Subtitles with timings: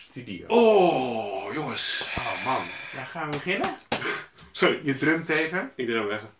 [0.00, 0.46] studio.
[0.46, 2.06] Oh, jongens.
[2.18, 2.66] Oh man.
[2.94, 3.76] Ja, gaan we beginnen?
[4.52, 5.72] Sorry, Je drumt even.
[5.76, 6.30] ik drum even.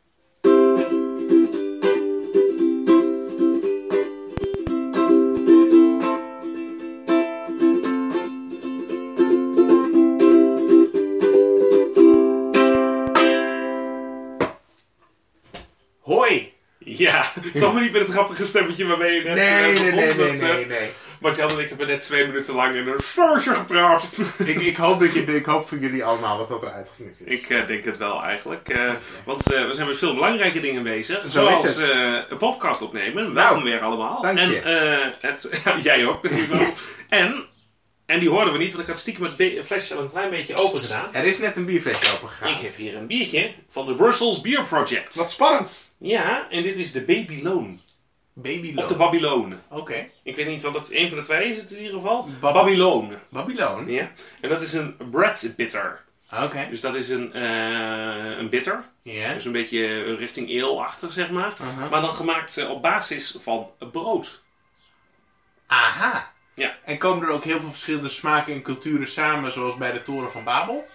[16.01, 16.53] Hoi!
[16.79, 20.15] Ja, toch maar niet met het grappige stemmetje waarmee je net Nee, eh, nee, nee,
[20.15, 20.91] nee, dat, eh, nee,
[21.21, 21.31] nee.
[21.31, 24.09] Martjan en ik hebben net twee minuten lang in een stoortje gepraat.
[24.39, 27.27] Ik, ik, hoop dat je, ik hoop voor jullie allemaal dat dat eruit is.
[27.27, 28.69] Ik eh, denk het wel eigenlijk.
[28.69, 28.93] Eh,
[29.25, 31.23] Want eh, we zijn met veel belangrijke dingen bezig.
[31.23, 31.77] Zo zoals
[32.29, 33.35] een podcast opnemen.
[33.35, 34.23] Welkom weer allemaal.
[34.23, 34.61] dank en je.
[35.21, 36.73] het, ja, jij ook natuurlijk.
[37.09, 37.45] En,
[38.07, 40.55] en die hoorden we niet, want ik had stiekem het flesje al een klein beetje
[40.55, 41.15] open gedaan.
[41.15, 42.55] Er is net een bierflesje open gegaan.
[42.55, 45.15] Ik heb hier een biertje van de Brussels Beer Project.
[45.15, 45.87] Wat spannend!
[45.99, 47.79] Ja, en dit is de Babylone.
[48.79, 49.57] Of de Babylone.
[49.71, 50.07] Oké.
[50.23, 52.29] Ik weet niet, want dat is een van de twee is het in ieder geval.
[52.41, 53.19] Bab- Babylone.
[53.31, 53.91] Babylon.
[53.91, 54.11] Ja.
[54.41, 56.05] En dat is een bread bitter.
[56.45, 56.67] Oké.
[56.71, 58.85] Dus dat is een, eh, een bitter.
[59.03, 59.33] Ja.
[59.33, 61.55] Dus een beetje richting eelachtig, zeg maar.
[61.61, 61.89] Aha.
[61.89, 64.43] Maar dan gemaakt eh, op basis van brood.
[65.67, 66.33] Aha.
[66.55, 66.77] Ja.
[66.85, 70.31] En komen er ook heel veel verschillende smaken en culturen samen, zoals bij de Toren
[70.31, 70.87] van Babel?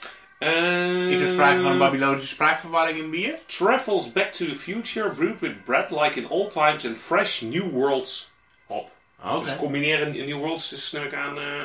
[1.10, 3.40] Is er sprake van een Babylonische spraakverwarring in bier?
[3.46, 7.70] Travels back to the future, brewed with bread like in old times and fresh new
[7.70, 8.32] worlds
[8.66, 8.92] hop.
[9.24, 9.44] Oké.
[9.44, 11.38] Dus combineren New Worlds is neem ik aan...
[11.40, 11.62] eh,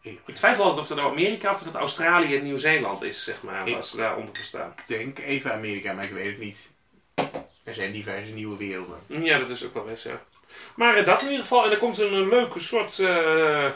[0.00, 3.42] Ik twijfel altijd of dat nou Amerika of dat het Australië en Nieuw-Zeeland is, zeg
[3.42, 3.68] maar.
[3.68, 4.74] Ik- Als ze daar onder verstaan.
[4.86, 6.70] denk even Amerika, maar ik weet het niet.
[7.64, 8.98] Er zijn diverse nieuwe werelden.
[9.06, 10.22] Ja, dat is ook wel eens, ja.
[10.76, 11.64] Maar eh, dat in ieder geval.
[11.64, 12.98] En er komt een, eh, leuke soort...
[12.98, 13.70] eh,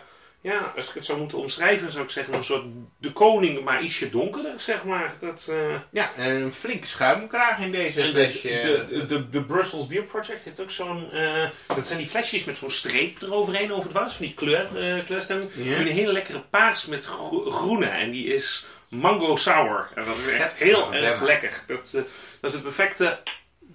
[0.53, 2.65] ja, als ik het zou moeten omschrijven, zou ik zeggen een soort
[2.99, 5.15] de koning, maar ietsje donkerder, zeg maar.
[5.21, 8.49] Dat, eh, Ja, een flinke schuimkraag in deze en flesje.
[8.49, 11.11] de, de, de, de Brussels Beer Project heeft ook zo'n...
[11.13, 14.77] eh, dat zijn die flesjes met zo'n streep eroverheen over het was, van die kleur,
[14.99, 15.51] eh kleurstelling.
[15.55, 15.77] Ja.
[15.79, 17.87] Een hele lekkere paars met gro- groene.
[17.87, 19.89] En die is mango sour.
[19.95, 21.63] En dat is echt heel ja, erg lekker.
[21.67, 22.05] Dat, dat
[22.51, 23.19] is het perfecte...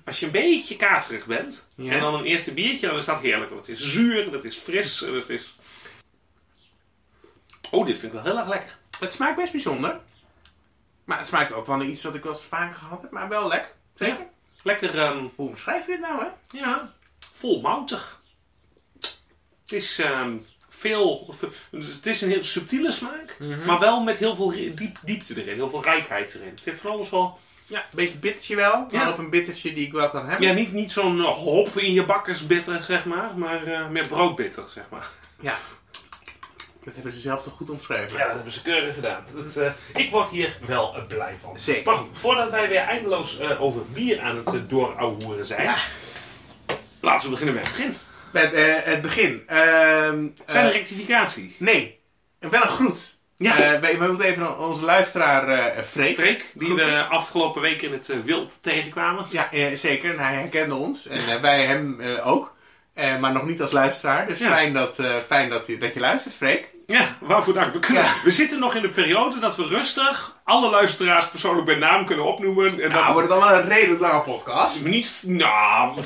[0.05, 1.91] Als je een beetje katerig bent, Ja.
[1.91, 3.49] en dan een eerste biertje, dan is dat heerlijk.
[3.51, 5.53] Want het is zuur, het is fris, en het is...
[7.69, 8.77] Oh, dit vind ik wel heel erg lekker.
[8.99, 9.99] Het smaakt best bijzonder.
[11.03, 13.29] Maar het smaakt ook wel naar iets wat ik wel eens vaker gehad heb, maar
[13.29, 13.71] wel lekker.
[13.95, 14.25] Zeker.
[14.63, 16.57] Lekker, ehm, Hoe omschrijf je dit nou, hè?
[16.57, 16.93] ja,
[17.35, 18.19] volmoutig.
[18.99, 20.37] Het is ehm,
[20.69, 21.35] veel...
[21.71, 23.65] Het is een heel subtiele smaak, Mhm.
[23.65, 25.55] maar wel met heel veel diep, diepte erin.
[25.55, 26.49] Heel veel rijkheid erin.
[26.49, 27.39] Het heeft van alles wel...
[27.67, 29.09] Ja, een beetje bittertje wel, maar Ja.
[29.11, 30.47] op een bittertje die ik wel kan hebben.
[30.47, 34.07] Ja, niet, niet zo'n eh, hop in je bakkers bitter, zeg maar, maar eh, meer
[34.07, 35.07] broodbitter, zeg maar.
[35.39, 35.57] Ja.
[36.83, 38.17] Dat hebben ze zelf toch goed omschreven.
[38.17, 39.25] Ja, dat hebben ze keurig gedaan.
[39.35, 41.59] Dat, eh, ik word hier wel eh, blij van.
[41.59, 41.83] Zeker.
[41.85, 45.75] Maar goed, voordat wij weer eindeloos eh, over bier aan het uh, zijn, Ja.
[47.01, 47.95] laten we beginnen met het begin.
[48.31, 48.51] Met
[48.85, 49.43] het begin.
[49.47, 51.55] Ehm, Zijn er eh, rectificatie?
[51.59, 51.99] nee,
[52.39, 53.19] wel een groet.
[53.35, 53.79] Ja.
[53.79, 56.15] Wij moeten even onze luisteraar Freek.
[56.15, 59.25] Freek, die we afgelopen week in het wild tegenkwamen.
[59.29, 60.11] Ja, zeker.
[60.11, 61.07] En hij herkende ons.
[61.07, 62.53] En wij hem ook.
[62.93, 64.27] Eh, maar nog niet als luisteraar.
[64.27, 64.49] Dus Ja.
[64.49, 66.69] fijn, dat, eh, fijn dat, je, dat je luistert, Freek.
[66.85, 67.73] Ja, waarvoor dank.
[67.73, 68.13] We, kunnen, Ja.
[68.23, 72.25] we zitten nog in de periode dat we rustig alle luisteraars persoonlijk bij naam kunnen
[72.25, 72.65] opnoemen.
[72.81, 74.85] En Nou, dat wordt het dan wel een redelijk lange podcast.
[74.85, 75.21] niet...
[75.25, 76.01] Nou,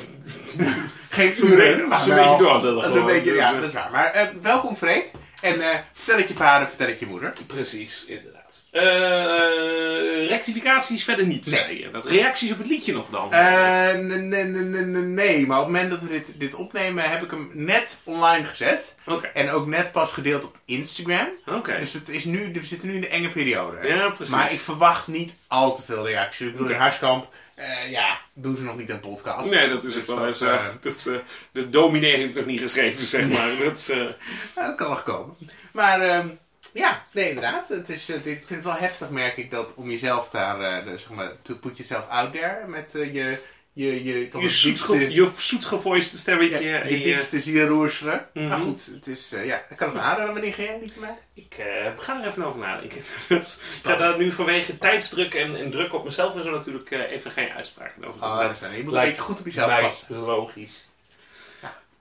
[1.10, 3.74] Geen uren, als we een beetje doorlullen als we een beetje, ja, Dus, dat is
[3.76, 3.92] waar.
[3.92, 5.12] Maar eh, welkom, Freek.
[5.42, 7.34] En eh, vertel het je vader, vertel het je moeder.
[7.48, 8.35] Precies, inderdaad.
[8.72, 11.60] Eh rectificaties verder niet, Nee.
[11.60, 11.92] zei je.
[11.92, 13.34] Dat reacties op het liedje nog dan?
[13.34, 15.48] Eh, nee, nee, nee, nee, nee, nee.
[15.48, 18.96] Maar op het moment dat we dit, dit opnemen, heb ik hem net online gezet.
[19.06, 21.28] Oké, En ook net pas gedeeld op Instagram.
[21.46, 21.80] oké.
[21.80, 23.88] Dus het is nu, we zitten nu in de enge periode.
[23.88, 24.34] Ja, precies.
[24.36, 26.46] Maar ik verwacht niet al te veel reacties.
[26.46, 26.76] Ik bedoel, Oké.
[26.76, 29.50] in Harskamp, eh, ja, doen ze nog niet een podcast.
[29.52, 30.42] Nee, dat is Dus ook wel dat,
[30.84, 31.04] eens...
[31.04, 31.22] dat,
[31.52, 33.50] de dominee heeft nog niet geschreven, zeg maar.
[33.64, 33.86] Dat,
[34.56, 35.36] Ja, dat kan nog komen.
[35.72, 36.28] Maar ehm,
[36.76, 37.68] ja, nee, inderdaad.
[37.68, 40.98] Het is, eh, ik vind het wel heftig, merk ik, dat om jezelf daar, de,
[40.98, 43.40] zeg maar, to put yourself out there met eh, je,
[43.74, 46.64] je, je, toch je, diepste, je zoetgevoiste stemmetje.
[46.64, 48.28] ja, je je- diepste ziel roerselen.
[48.34, 48.48] Mhm.
[48.48, 51.18] Maar goed, het is, ja, ik kan het aanraden wanneer ga jij niet meer?
[51.34, 51.56] Ik
[51.98, 52.98] ga er even over nadenken.
[53.30, 53.44] Ik
[53.84, 57.50] ga daar nu vanwege tijdsdruk en, en druk op mezelf en zo natuurlijk even geen
[57.50, 58.30] uitspraken over doen.
[58.30, 60.16] Oh, Dat dat je moet een lijkt beetje goed op jezelf mij passen.
[60.18, 60.85] logisch.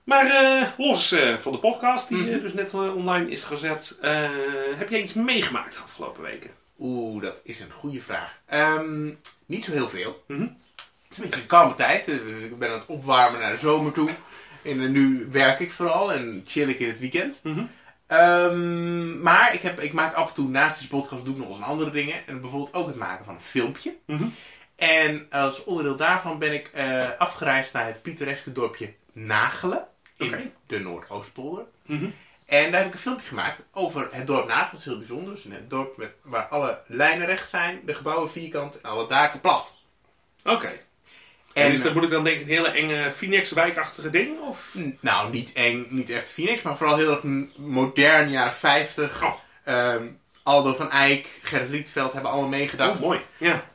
[0.05, 2.33] Maar eh, los eh, van de podcast, die Mhm.
[2.33, 3.97] eh, dus net online is gezet,
[4.77, 6.49] heb jij iets meegemaakt de afgelopen weken?
[6.79, 8.39] Oeh, dat is een goede vraag.
[8.45, 9.05] Ehm,
[9.45, 10.23] niet zo heel veel.
[10.27, 10.41] Mhm.
[10.41, 10.49] Het
[11.09, 12.07] is een beetje een koude tijd.
[12.07, 14.09] Eh, Ik ben aan het opwarmen naar de zomer toe.
[14.63, 17.39] En nu werk ik vooral en chill ik in het weekend.
[17.43, 17.65] Mhm.
[18.07, 21.49] Ehm, maar ik, heb, ik maak af en toe naast deze podcast doe ik nog
[21.49, 22.27] eens andere dingen.
[22.27, 23.95] En bijvoorbeeld ook het maken van een filmpje.
[24.05, 24.27] Mhm.
[24.75, 26.71] En als onderdeel daarvan ben ik
[27.17, 29.87] afgereisd naar het pittoreske dorpje Nagelen.
[30.17, 31.65] In de Noordoostpolder.
[31.85, 32.09] Mhm.
[32.45, 34.71] En daar heb ik een filmpje gemaakt over het dorp Naast.
[34.71, 35.33] Dat is heel bijzonder.
[35.33, 39.41] Dus een dorp met, waar alle lijnen recht zijn, de gebouwen vierkant en alle daken
[39.41, 39.79] plat.
[40.43, 40.79] Oké.
[41.53, 44.39] En is dat, moet ik dan denken, een hele enge Phoenix-wijkachtige ding?
[44.39, 44.75] Of?
[44.99, 47.23] Nou, niet eng, niet echt Phoenix, maar vooral heel erg
[47.55, 49.23] modern, jaren 50.
[49.23, 49.33] Oh.
[49.63, 50.07] Ehm,
[50.43, 52.95] Aldo van Eyck, Gerrit Rietveld hebben allemaal meegedacht.
[52.95, 53.21] Oh, mooi.
[53.37, 53.65] Ja.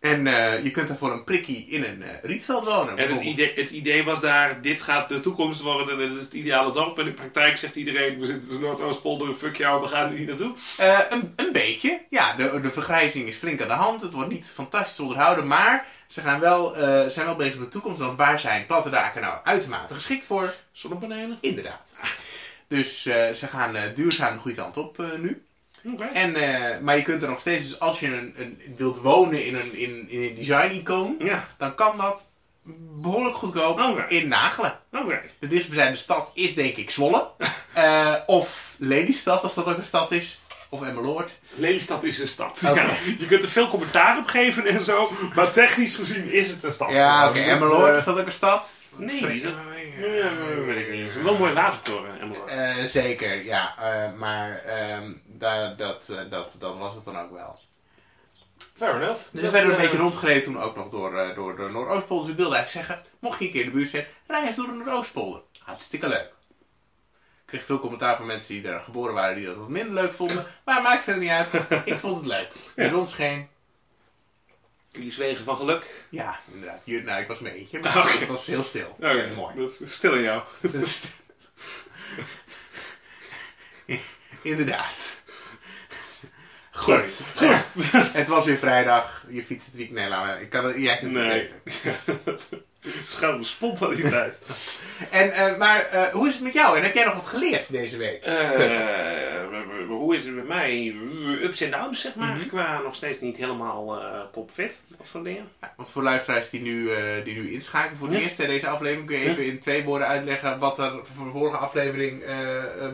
[0.00, 2.96] En eh, je kunt daar voor een prikkie in een eh, Rietveld wonen.
[2.96, 6.32] En het idee, het idee was daar, dit gaat de toekomst worden, dit is het
[6.32, 6.98] ideale dorp.
[6.98, 10.18] En in de praktijk zegt iedereen, we zitten tussen Noordoostpolder, fuck jou, we gaan er
[10.18, 10.54] niet naartoe.
[10.76, 12.00] Eh, een, een beetje.
[12.08, 14.02] Ja, de, de vergrijzing is flink aan de hand.
[14.02, 16.74] Het wordt niet fantastisch onderhouden, maar ze gaan wel,
[17.10, 18.00] zijn wel bezig met de toekomst.
[18.00, 20.54] Want waar zijn platte daken nou uitermate geschikt voor?
[20.72, 21.38] Zonnepanelen?
[21.40, 21.94] Inderdaad.
[22.68, 25.42] Dus ze gaan duurzaam de goede kant op nu.
[26.12, 29.44] En, eh, maar je kunt er nog steeds, dus als je een, een, wilt wonen
[29.46, 32.28] in een, in, in een design-icoon, Ja, dan kan dat
[33.00, 34.04] behoorlijk goedkoop Oké.
[34.08, 34.78] in Nagelen.
[34.92, 35.20] oké.
[35.38, 37.28] De dichtstbijzijnde stad is denk ik Zwolle.
[37.72, 40.40] Eh, of Lelystad, als dat ook een stad is.
[40.68, 41.38] Of Emmeloord.
[41.54, 42.60] Lelystad is een stad.
[42.60, 46.62] Ja, je kunt er veel commentaar op geven en zo, maar technisch gezien is het
[46.62, 46.90] een stad.
[46.90, 47.38] Ja, oké.
[47.38, 48.79] Emmeloord, Dat, is dat ook een stad?
[49.00, 51.22] Nee, eh, ja, weet ik niet.
[51.22, 52.48] Wel een mooie watertoren, Emmeloord.
[52.50, 53.74] Eh, zeker, ja.
[53.78, 57.60] Eh, maar ehm, daar, dat, eh, dat, dat was het dan ook wel.
[58.74, 59.14] Fair enough.
[59.20, 62.24] Dus we Dat, werden een beetje rondgereden toen ook nog door, eh, door de Noordoostpolder.
[62.26, 64.56] Dus ik wilde eigenlijk zeggen, mocht je een keer in de buurt zijn, rij eens
[64.56, 65.40] door de Noordoostpolder.
[65.58, 66.32] Hartstikke leuk.
[67.40, 70.12] Ik kreeg veel commentaar van mensen die daar geboren waren die dat wat minder leuk
[70.12, 70.46] vonden.
[70.64, 71.52] Maar maakt verder niet uit.
[71.84, 72.48] Ik vond het leuk.
[72.74, 73.48] De zon scheen.
[74.92, 76.04] Jullie zwegen van geluk.
[76.08, 76.82] Ja, inderdaad.
[76.84, 78.88] Je, nou, ik was een beetje, maar het was heel stil.
[78.88, 79.56] Oké, mooi.
[79.56, 80.42] dat is stil in jou.
[80.72, 81.16] Dus-
[86.80, 87.04] Sorry.
[87.36, 87.68] Goed.
[88.20, 89.24] Het was weer vrijdag.
[89.28, 89.98] Je fietst het weekend.
[89.98, 90.40] Nee, laat maar.
[90.42, 91.48] Ik kan het, jij kunt het Nee.
[91.64, 91.96] beter.
[92.24, 92.48] Het
[93.18, 94.38] gaat om spontaniteit.
[95.10, 96.76] En, eh, maar eh, hoe is het met jou?
[96.76, 98.22] En heb jij nog wat geleerd deze week?
[98.22, 98.38] Eh,
[99.88, 100.94] hoe is het met mij?
[101.42, 102.36] Ups en downs, zeg maar.
[102.36, 102.46] Mhm.
[102.48, 104.80] Qua nog steeds niet helemaal topfit.
[104.98, 105.48] Dat soort dingen.
[105.60, 106.90] Ja, want voor luisteraars die nu,
[107.24, 108.22] die nu inschakelen voor het Ja.
[108.22, 111.32] eerst in deze aflevering, kun je even in twee woorden uitleggen wat er voor de
[111.32, 112.22] vorige aflevering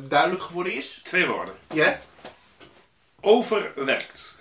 [0.08, 1.00] duidelijk geworden is?
[1.02, 1.54] Twee woorden.
[1.72, 1.98] Ja?
[3.26, 4.38] Overwerkt.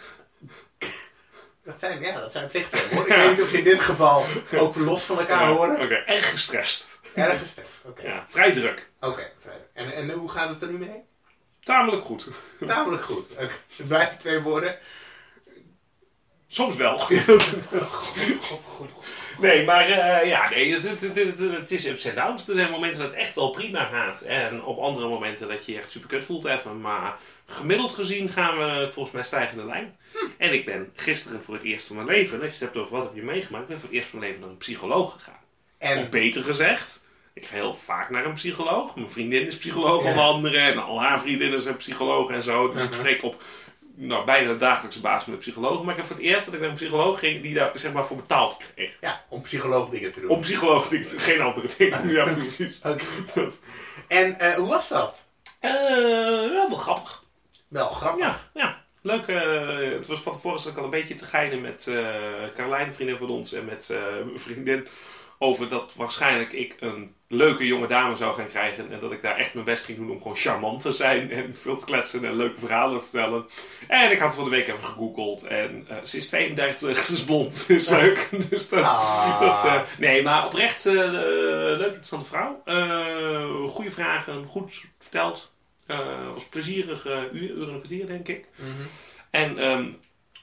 [1.63, 3.01] Dat zijn, ja, dat zijn woorden.
[3.01, 4.25] Ik weet niet of ze in dit geval
[4.57, 5.81] ook los van elkaar horen.
[5.81, 6.99] Oké, erg gestrest.
[7.13, 7.69] Erg gestrest.
[7.85, 8.07] Oké.
[8.07, 8.89] Ja, vrij druk.
[8.99, 9.67] Oké, vrijdag.
[9.73, 11.03] En, en hoe gaat het er nu mee?
[11.63, 12.27] Tamelijk goed.
[12.67, 13.31] Tamelijk goed.
[13.31, 13.49] Oké.
[13.75, 14.77] Het blijven twee woorden.
[16.47, 16.97] Soms wel.
[16.99, 19.05] God, god, god, god.
[19.39, 22.47] Nee, maar eh, ja, nee, het, het, het, is ups en downs.
[22.47, 24.21] Er zijn momenten dat het echt wel prima gaat.
[24.21, 26.81] En op andere momenten dat je je echt super kut voelt even.
[26.81, 29.97] Maar gemiddeld gezien gaan we volgens mij stijgende lijn.
[30.37, 32.97] En ik ben gisteren voor het eerst van mijn leven, als je het hebt over
[32.97, 35.13] wat heb je meegemaakt, ik ben voor het eerst van mijn leven naar een psycholoog
[35.13, 35.39] gegaan.
[35.79, 38.95] Of En beter gezegd, ik ga heel vaak naar een psycholoog.
[38.95, 40.09] Mijn vriendin is psycholoog Ja.
[40.09, 40.57] onder andere.
[40.57, 42.71] En al haar vriendinnen zijn psycholoog en zo.
[42.71, 42.99] Dus ik Mhm.
[42.99, 43.43] spreek op
[43.95, 45.81] nou, bijna dagelijkse basis met psychologen.
[45.85, 47.93] Maar ik heb voor het eerst dat ik naar een psycholoog ging die daar zeg
[47.93, 48.97] maar voor betaald kreeg.
[49.01, 50.29] ja, om psycholoog dingen te doen.
[50.29, 52.09] Om psycholoog, die- geen andere dingen.
[52.09, 52.81] Ja, precies.
[54.07, 55.25] En eh, hoe was dat?
[55.59, 55.71] Eh,
[56.49, 57.23] wel grappig.
[57.67, 58.23] Wel grappig.
[58.25, 58.83] Ja, ja.
[59.01, 59.27] Leuk.
[59.27, 62.05] eh, het was van tevoren zat ik al een beetje te geinen met eh
[62.55, 63.93] Carlijn, een vriendin van ons, en met
[64.25, 64.87] mijn vriendin.
[65.39, 68.91] Over dat waarschijnlijk ik een leuke jonge dame zou gaan krijgen.
[68.91, 71.31] En dat ik daar echt mijn best ging doen om gewoon charmant te zijn.
[71.31, 73.45] En veel te kletsen en leuke verhalen te vertellen.
[73.87, 75.43] En ik had van de week even gegoogeld.
[75.43, 77.65] En eh, ze is 32, ze is blond.
[77.67, 78.29] is leuk.
[78.49, 79.39] Dus dat, Ah.
[79.39, 82.61] dat, eh, nee, maar oprecht eh leuk, interessante vrouw.
[83.67, 85.51] Goede vragen, goed verteld.
[86.33, 88.45] Was plezierig uur, uur en een kwartier, denk ik.
[88.55, 88.69] Mhm.
[89.29, 89.85] En ehm,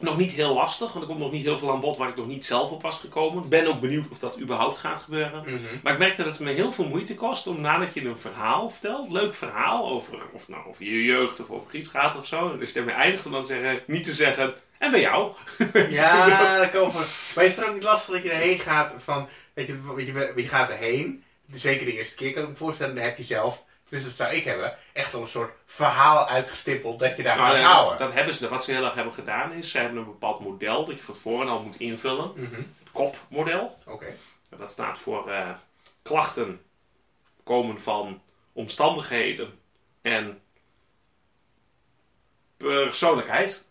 [0.03, 2.17] nog niet heel lastig, want er komt nog niet heel veel aan bod waar ik
[2.17, 3.43] nog niet zelf op was gekomen.
[3.43, 5.43] Ik ben ook benieuwd of dat überhaupt gaat gebeuren.
[5.47, 5.59] Mhm.
[5.83, 8.69] Maar ik merkte dat het me heel veel moeite kost om nadat je een verhaal
[8.71, 12.59] vertelt, leuk verhaal over, of nou, over je jeugd of over iets gaat of zo.
[12.59, 15.33] Dus je ermee eindigt om dan zeggen, niet te zeggen, en bij jou.
[15.91, 16.27] Ja,
[16.59, 17.07] daar komen we.
[17.35, 20.33] Maar is het ook niet lastig dat je erheen gaat van, weet je, weet je,
[20.37, 21.25] je gaat erheen.
[21.53, 24.35] Zeker de eerste keer kan ik me voorstellen, dan heb je zelf, dus dat zou
[24.35, 27.91] ik hebben, echt al een soort verhaal uitgestippeld dat je daar Nou, gaat ja, houden.
[27.91, 30.41] dat, dat hebben ze, wat ze heel erg hebben gedaan is, ze hebben een bepaald
[30.41, 32.33] model dat je van tevoren al moet invullen.
[32.35, 32.55] Mhm.
[32.55, 33.79] Het kopmodel.
[33.87, 34.07] Oké.
[34.49, 35.51] Dat staat voor eh,
[36.03, 36.63] klachten
[37.45, 38.23] komen van
[38.53, 39.59] omstandigheden
[40.03, 40.41] en
[42.57, 43.65] persoonlijkheid.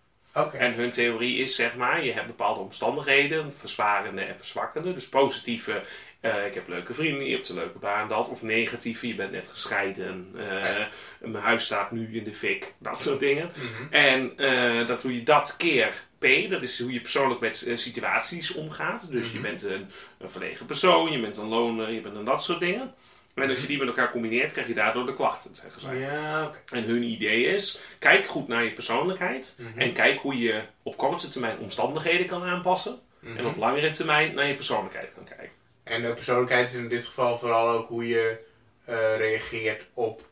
[0.53, 4.93] En hun theorie is, zeg maar, je hebt bepaalde omstandigheden, verzwarende en verzwakkende.
[4.93, 5.83] Dus positieve,
[6.21, 8.29] eh, ik heb leuke vrienden, je hebt een leuke baan, dat.
[8.29, 10.87] Of negatieve, je bent net gescheiden, eh, Ja.
[11.19, 13.51] mijn huis staat nu in de fik, dat soort dingen.
[13.55, 13.93] Mhm.
[13.93, 18.53] En eh, dat hoe je dat keer P, dat is hoe je persoonlijk met situaties
[18.53, 19.11] omgaat.
[19.11, 19.41] Dus je Mhm.
[19.47, 19.87] bent een,
[20.19, 22.93] een verlegen persoon, je bent een loner, je bent een dat soort dingen.
[23.35, 25.97] En als je die met elkaar combineert, krijg je daardoor de klachten, zeggen zij.
[25.97, 26.51] Ja.
[26.71, 29.55] En hun idee is, kijk goed naar je persoonlijkheid.
[29.59, 29.79] Mhm.
[29.79, 32.99] En kijk hoe je op korte termijn omstandigheden kan aanpassen.
[33.19, 33.37] Mhm.
[33.37, 35.59] En op langere termijn naar je persoonlijkheid kan kijken.
[35.91, 38.37] En de persoonlijkheid is in dit geval vooral ook hoe je
[38.85, 40.29] eh, reageert op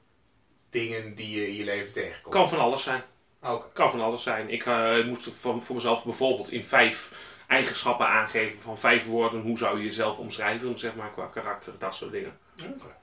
[0.70, 2.36] dingen die je in je leven tegenkomt.
[2.36, 3.04] Kan van alles zijn.
[3.42, 3.66] Oké.
[3.74, 4.50] Kan van alles zijn.
[4.50, 7.12] Ik eh, moet voor, voor mezelf bijvoorbeeld in vijf
[7.48, 9.42] eigenschappen aangeven van vijf woorden.
[9.42, 12.38] Hoe zou je jezelf omschrijven, zeg maar, qua karakter, dat soort dingen.
[12.60, 12.96] Oké.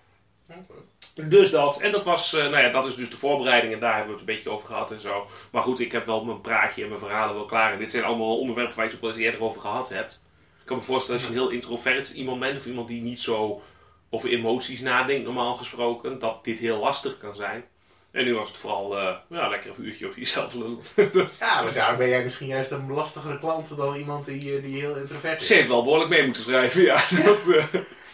[1.15, 1.81] Dus dat.
[1.81, 4.21] En dat was, eh, nou ja, dat is dus de voorbereiding en daar hebben we
[4.21, 5.27] het een beetje over gehad en zo.
[5.51, 7.73] Maar goed, ik heb wel mijn praatje en mijn verhalen wel klaar.
[7.73, 10.25] En dit zijn allemaal onderwerpen waar je het ook wel eens eerder over gehad hebt.
[10.67, 13.21] Ik kan me voorstellen als je een heel introvert iemand bent of iemand die niet
[13.21, 13.63] zo
[14.11, 17.65] over emoties nadenkt, normaal gesproken, dat dit heel lastig kan zijn.
[18.11, 20.79] En nu was het vooral, eh, ja, lekker een uurtje over jezelf lullen.
[21.39, 24.81] Ja, maar daar ben jij misschien juist een lastigere klant dan iemand die, eh, die
[24.81, 25.47] heel introvert is.
[25.47, 26.95] Ze heeft wel behoorlijk mee moeten schrijven, ja.
[27.25, 27.65] Dat, eh,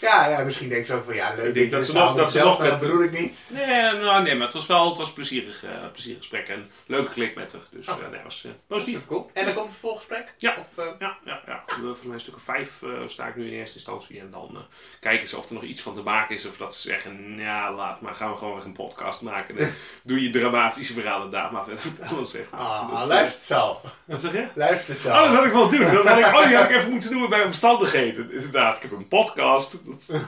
[0.03, 1.47] Ja, ja, misschien denkt ze ook van ja, leuk.
[1.47, 3.51] Ik denk dat ze nog- nou dat ze nog met- Dat bedoel ik niet.
[3.53, 6.71] nee, nou, nee, maar het was wel het was een plezierig, eh, plezierig gesprek en
[6.87, 7.61] leuke klik met haar.
[7.71, 7.95] Dus Oh.
[8.03, 9.07] eh, nee, was eh, positief.
[9.07, 9.31] Cool.
[9.33, 10.35] En dan komt het volgesprek?
[10.37, 10.57] Ja.
[10.59, 11.63] Of, eh, Ja, ja, ja.
[11.67, 14.21] We- Volgens mij een stuk of vijf eh, sta ik nu in eerste instantie.
[14.21, 14.63] En dan eh,
[15.01, 16.47] kijken ze of er nog iets van te maken is.
[16.47, 19.59] Of dat ze zeggen, ja, laat maar, gaan we gewoon weer een podcast maken.
[19.59, 22.61] En doe je dramatische verhalen daar maar verder vertellen, zeg maar.
[22.61, 23.81] ah, Dat, eh, luister zal.
[24.05, 24.47] Wat zeg je?
[24.55, 25.13] Luister zal.
[25.13, 25.81] Oh, dat had ik wel doen.
[25.95, 28.33] Dat had ik, oh, die had ik even moeten doen bij omstandigheden.
[28.33, 29.83] Inderdaad, ik heb een podcast.
[30.07, 30.21] Dat,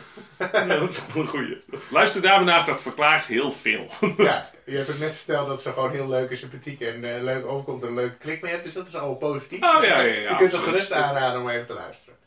[0.52, 1.62] ja, dat vond ik een goeie.
[1.66, 3.86] Dat, luister daar naar, dat verklaart heel veel.
[4.16, 7.22] Ja, je hebt het net verteld dat ze gewoon heel leuk en sympathiek en eh,
[7.22, 8.64] leuk overkomt en een leuke klik mee hebt.
[8.64, 9.62] Dus dat is allemaal positief.
[9.62, 10.64] Oh, Dus ja, je- ja, ja, Je kunt absoluut.
[10.64, 12.18] gerust aanraden om even te luisteren.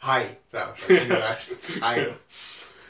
[0.00, 1.66] Hi, trouwens, als je nu luistert.
[1.66, 2.04] Hi.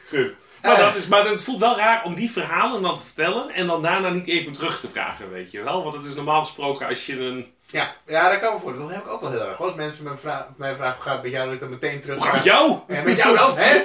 [0.09, 0.35] Goed.
[0.63, 0.79] Maar, Eh.
[0.79, 3.83] dat is, maar het voelt wel raar om die verhalen dan te vertellen en dan
[3.83, 5.83] daarna niet even terug te vragen, weet je wel?
[5.83, 7.55] Want het is normaal gesproken als je een...
[7.67, 8.79] Ja, ja, dat kan me voor.
[8.79, 9.61] Dat heb ik ook wel heel erg.
[9.61, 12.01] Als mensen me vra mij vragen hoe gaat het met jou, dat ik dan meteen
[12.01, 12.79] terug het met jou?
[12.87, 13.83] En met jou dan, hè?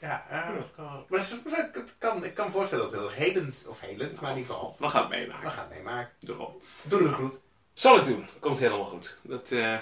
[0.00, 1.06] Ja, ja, dat kan wel.
[1.08, 1.18] Maar
[1.72, 4.30] dat is- kan, ik kan me voorstellen dat het heel erg helend, of helend, maar
[4.30, 5.50] in ieder geval, We gaan het we meemaken.
[5.50, 6.10] gaan het meemaken.
[6.20, 6.60] Daarom.
[6.82, 7.38] Doe de groet.
[7.74, 8.26] Zal ik doen.
[8.38, 9.18] Komt helemaal goed.
[9.22, 9.76] Dat, eh,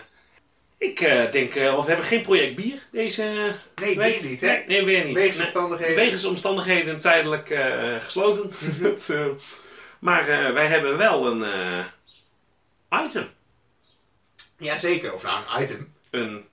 [0.79, 3.23] ik eh, denk, eh, want we hebben geen project bier deze
[3.75, 4.21] Nee, week.
[4.21, 4.47] weer niet, hè?
[4.47, 5.15] Nee, nee, weer niet.
[5.15, 5.97] Wegens omstandigheden.
[5.97, 7.49] Wegens omstandigheden tijdelijk
[7.99, 8.51] gesloten.
[8.83, 9.27] Dat, eh,
[9.99, 11.85] maar wij hebben wel een
[13.07, 13.29] item.
[14.59, 15.93] Jazeker, of nou een item.
[16.11, 16.45] Een,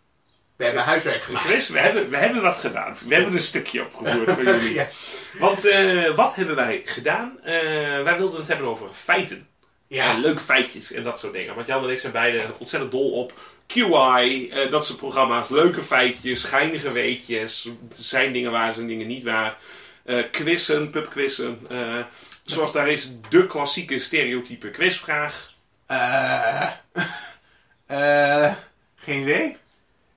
[0.55, 1.45] We hebben huiswerk gemaakt.
[1.45, 1.69] quiz.
[1.69, 2.97] We hebben, we hebben wat gedaan.
[3.07, 4.73] We hebben een stukje opgevoerd voor jullie.
[4.73, 4.87] ja.
[5.39, 7.39] Want eh, wat hebben wij gedaan?
[7.43, 7.53] Eh,
[8.03, 9.47] wij wilden het hebben over feiten.
[9.87, 10.11] Ja.
[10.13, 11.55] En leuke feitjes en dat soort dingen.
[11.55, 13.33] Want Jan en ik zijn beide ontzettend dol op
[13.67, 15.49] QI, eh, dat soort programma's.
[15.49, 17.69] Leuke feitjes, geinige weetjes.
[17.93, 19.57] Zijn dingen waar, zijn dingen niet waar.
[20.31, 21.59] Quizzen, pubquizzen.
[22.43, 25.53] zoals daar is de klassieke stereotype quizvraag.
[25.85, 26.71] Eh,
[27.85, 28.53] eh,
[28.95, 29.57] geen idee.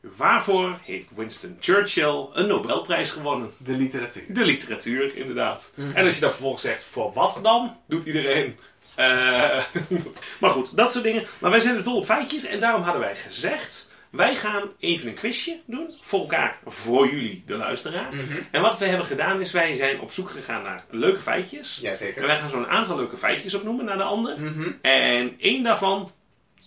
[0.00, 3.52] Waarvoor heeft Winston Churchill een Nobelprijs gewonnen?
[3.56, 4.24] De literatuur.
[4.28, 5.72] De literatuur, inderdaad.
[5.74, 5.90] Mhm.
[5.90, 7.76] En als je dan vervolgens zegt, voor wat dan?
[7.86, 8.58] Doet iedereen.
[8.94, 9.62] Eh,
[10.40, 11.26] maar goed, dat soort dingen.
[11.38, 12.44] Maar wij zijn dus dol op feitjes.
[12.44, 15.94] En daarom hadden wij gezegd, wij gaan even een quizje doen.
[16.00, 18.14] Voor elkaar, voor jullie, de luisteraar.
[18.14, 18.38] Mhm.
[18.50, 21.76] En wat we hebben gedaan is, wij zijn op zoek gegaan naar leuke feitjes.
[21.82, 22.26] En Jazeker.
[22.26, 24.40] wij gaan zo'n aantal leuke feitjes opnoemen naar de ander.
[24.40, 24.70] Mhm.
[24.82, 26.12] En één daarvan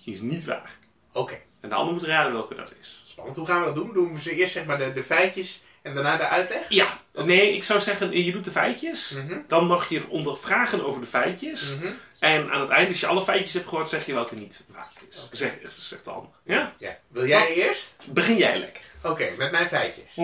[0.05, 0.71] is niet waar.
[1.13, 3.01] Oké, En de ander moet raden welke dat is.
[3.05, 3.38] spannend.
[3.38, 3.93] Hoe gaan we dat doen?
[3.93, 6.60] Doen we ze eerst zeg maar de, de feitjes en daarna de uitleg?
[6.69, 9.10] Ja, nee, ik zou zeggen, je doet de feitjes.
[9.25, 9.39] Mhm.
[9.48, 11.75] Dan mag je ondervragen over de feitjes.
[12.22, 14.92] En aan het eind, als je alle feitjes hebt gehoord, zeg je welke niet waar
[15.10, 15.28] is.
[15.32, 16.32] Zeg, zegt de ander.
[16.44, 16.74] Ja?
[16.78, 16.98] Ja.
[17.08, 17.96] Wil jij eerst?
[18.10, 18.84] Begin jij lekker.
[19.04, 20.18] Oké, met mijn feitjes.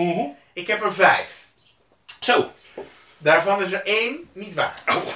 [0.52, 1.46] Ik heb er vijf.
[2.20, 2.52] Zo.
[3.18, 4.82] Daarvan is er één niet waar.
[4.86, 5.06] Oh.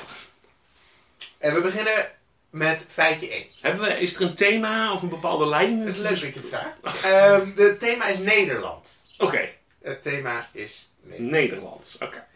[1.38, 2.10] En we beginnen
[2.50, 3.46] met feitje 1.
[3.60, 5.80] Hebben we, is er een thema of een bepaalde lijn?
[5.80, 7.04] Het is leuk dat je het vraagt.
[7.04, 9.10] Ehm, het thema is Nederland.
[9.18, 9.48] Oké,
[9.82, 11.30] Het thema is Nederland.
[11.30, 11.98] Nederlands.
[12.00, 12.26] Oké.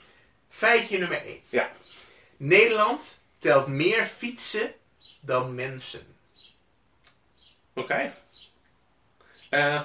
[0.49, 1.41] Feitje nummer 1.
[1.49, 1.71] Ja.
[2.37, 4.75] Nederland telt meer fietsen
[5.21, 6.00] dan mensen.
[7.75, 8.12] Oké.
[9.50, 9.83] Eh,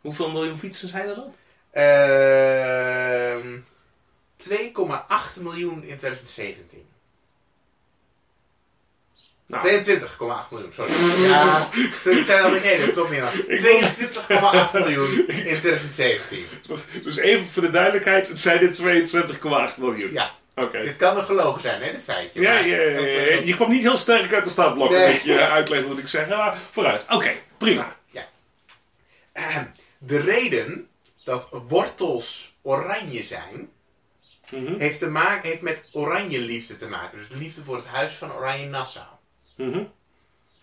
[0.00, 1.34] hoeveel miljoen fietsen zijn er dan?
[1.70, 3.58] Ehm
[4.36, 6.86] 2,8 miljoen in 2017.
[9.46, 10.92] Nou, 22,8 miljoen, sorry.
[11.28, 11.68] Ja,
[12.04, 13.92] dat zijn al geen, dat klopt niet meer.
[14.70, 16.44] 22,8 miljoen in 2017.
[17.02, 18.74] dus even voor de duidelijkheid, het zijn er
[19.72, 20.12] 22,8 miljoen.
[20.12, 20.82] Ja, Oké.
[20.82, 22.40] dit kan een gelogen zijn, hè, dit feitje.
[22.40, 23.40] Ja, ja, ja, ja, eh, ja.
[23.44, 25.12] Je kwam niet heel sterk uit de startblokken Nee.
[25.12, 26.28] met je uitleg wat ik zeg.
[26.28, 27.06] Maar vooruit.
[27.10, 27.96] Oké, prima.
[29.32, 29.64] Ehm,
[29.98, 30.88] de reden
[31.24, 33.68] dat wortels oranje zijn,
[34.50, 37.18] Mhm, heeft, te maken, heeft met oranje liefde te maken.
[37.18, 39.06] Dus de liefde voor het huis van Oranje Nassau.
[39.56, 39.82] mhm.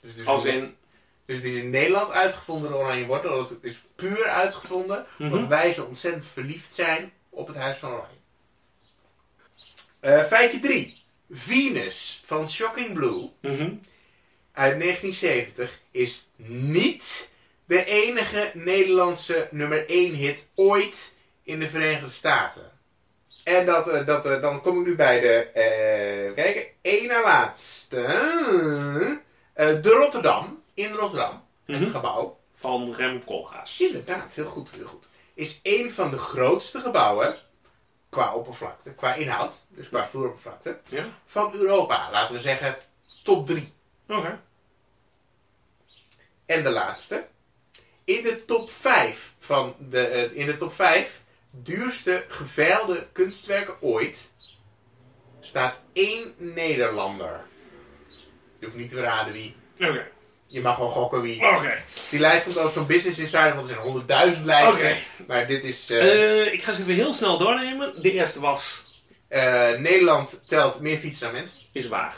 [0.02, 0.76] Dus Als in...
[1.26, 3.40] dus het is in Nederland uitgevonden, de oranje wortel.
[3.40, 5.34] Het is puur uitgevonden, Mhm.
[5.34, 8.20] omdat wij zo ontzettend verliefd zijn op het huis van Oranje.
[10.02, 11.04] Eh, feitje 3.
[11.32, 13.74] Venus van Shocking Blue Mhm.
[14.52, 17.32] uit 1970 is niet
[17.66, 22.72] de enige Nederlandse nummer 1 hit ooit in de Verenigde Staten.
[23.44, 27.24] En dat, eh, dat, eh, dan kom ik nu bij de, eh kijken, één na
[27.24, 28.02] laatste.
[29.56, 31.90] De Rotterdam, in Rotterdam, het Mhm.
[31.92, 32.40] gebouw.
[32.54, 33.80] Van Rem Koolhaas.
[33.80, 35.10] Inderdaad, heel goed, heel goed.
[35.34, 37.36] Is een van de grootste gebouwen
[38.12, 41.14] qua oppervlakte, qua inhoud, dus qua vloeroppervlakte, Ja?
[41.26, 42.12] van Europa.
[42.12, 42.78] Laten we zeggen
[43.24, 43.74] top 3.
[44.08, 44.40] Oké.
[46.46, 47.28] En de laatste.
[48.04, 54.32] In de top 5 van de, eh, in de top 5 duurste geveilde kunstwerken ooit
[55.40, 57.46] staat één Nederlander.
[58.60, 59.56] Je hoeft niet te raden wie.
[59.80, 60.12] Oké.
[60.52, 61.48] Je mag gewoon gokken wie.
[61.48, 61.78] Oké.
[62.10, 64.86] Die lijst komt over van Business Insider, want er zijn honderdduizend lijsten.
[64.90, 64.98] Oké.
[65.28, 65.90] Maar dit is...
[65.90, 68.02] eh, Eh, ik ga ze even heel snel doornemen.
[68.02, 68.82] De eerste was...
[69.28, 71.58] eh, Nederland telt meer fietsen dan mensen.
[71.72, 72.16] Is waar.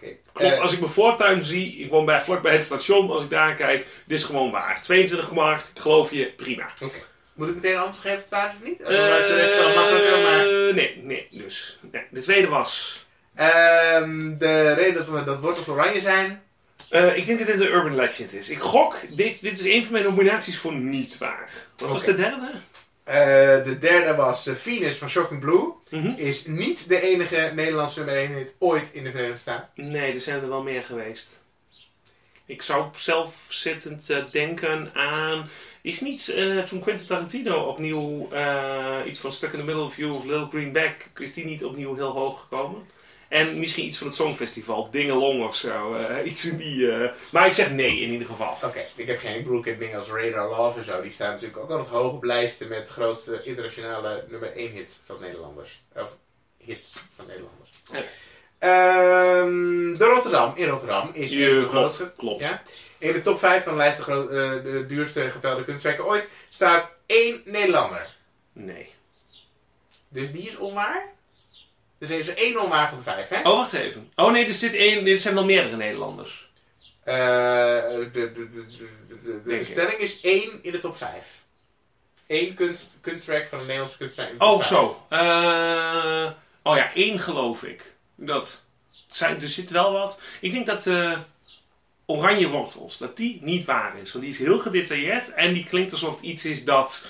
[0.00, 0.12] Oké.
[0.32, 3.30] Klopt, als ik mijn voortuin zie, ik woon bij, vlak bij het station, als ik
[3.30, 4.82] daar kijk, dit is gewoon waar.
[4.82, 6.66] 22 markt, ik geloof je, prima.
[6.82, 6.98] Oké.
[7.34, 8.80] Moet ik meteen een antwoord geven het waar of niet?
[8.80, 10.44] Of maakt de rest wel makkelijker, maar...
[10.74, 11.78] Nee, nee, dus.
[11.92, 12.02] Nee.
[12.10, 13.04] De tweede was...
[13.34, 16.42] Ehm, de reden dat, dat wortels oranje zijn...
[16.88, 18.50] eh, ik denk dat dit een urban legend is.
[18.50, 21.50] Ik gok, dit, dit is een van mijn nominaties voor niet waar.
[21.76, 22.52] Wat was de derde?
[23.06, 25.72] Eh, de derde was eh, Venus van Shocking Blue.
[25.90, 26.12] Mhm.
[26.16, 29.90] Is niet de enige Nederlandse nummer 1 hit ooit in de Verenigde Staten.
[29.90, 31.38] Nee, er zijn er wel meer geweest.
[32.46, 35.48] Ik zou zelf zittend denken aan...
[35.82, 38.28] Is niet eh, toen Quentin Tarantino opnieuw
[39.06, 41.10] iets van Stuck in the Middle of You of Little Green Back...
[41.18, 42.86] Is die niet opnieuw heel hoog gekomen?
[43.28, 45.94] En misschien iets van het Songfestival, Dingelong of zo.
[45.94, 46.92] eh, iets in die...
[46.92, 48.56] eh, Maar ik zeg nee in ieder geval.
[48.62, 51.02] Oké, ik heb geen broek en dingen als Radar Love en zo.
[51.02, 55.00] Die staan natuurlijk ook altijd hoog op lijsten met de grootste internationale nummer 1 hits
[55.04, 55.82] van Nederlanders.
[55.94, 56.16] Of
[56.58, 57.70] hits van Nederlanders.
[57.92, 58.02] Ja.
[58.58, 62.12] Ehm, de Rotterdam, in Rotterdam, is Je, de grootste.
[62.16, 62.42] klopt.
[62.42, 62.62] Ja.
[62.98, 66.96] In de top 5 van de lijst de, eh, de duurste gevelde kunstwerken ooit staat
[67.06, 68.14] één Nederlander.
[68.52, 68.94] Nee.
[70.08, 71.14] Dus die is onwaar.
[71.98, 73.38] Dus er is er één onwaar van de vijf, hè?
[73.38, 74.10] Oh, wacht even.
[74.14, 76.50] Oh nee, er, zit één, er zijn wel meerdere Nederlanders.
[77.02, 81.44] Eh, de, de, de, stelling is één in de top 5.
[82.26, 84.68] Eén kunst, kunstwerk van een Nederlandse kunstenaar in de top Oh, vijf.
[84.68, 85.06] zo.
[85.08, 86.30] Eh,
[86.62, 87.94] oh ja, één geloof ik.
[88.14, 88.64] Dat
[89.06, 90.20] zijn, er zit wel wat.
[90.40, 91.18] Ik denk dat eh,
[92.06, 94.12] Oranje Wortels, dat die niet waar is.
[94.12, 97.08] Want die is heel gedetailleerd en die klinkt alsof het iets is dat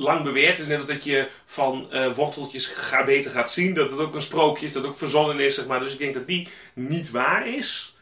[0.00, 0.66] lang beweerd is.
[0.66, 3.74] Net als dat je van eh, worteltjes ga, beter gaat zien.
[3.74, 5.80] Dat het ook een sprookje is, dat ook verzonnen is, zeg maar.
[5.80, 7.94] Dus ik denk dat die niet waar is.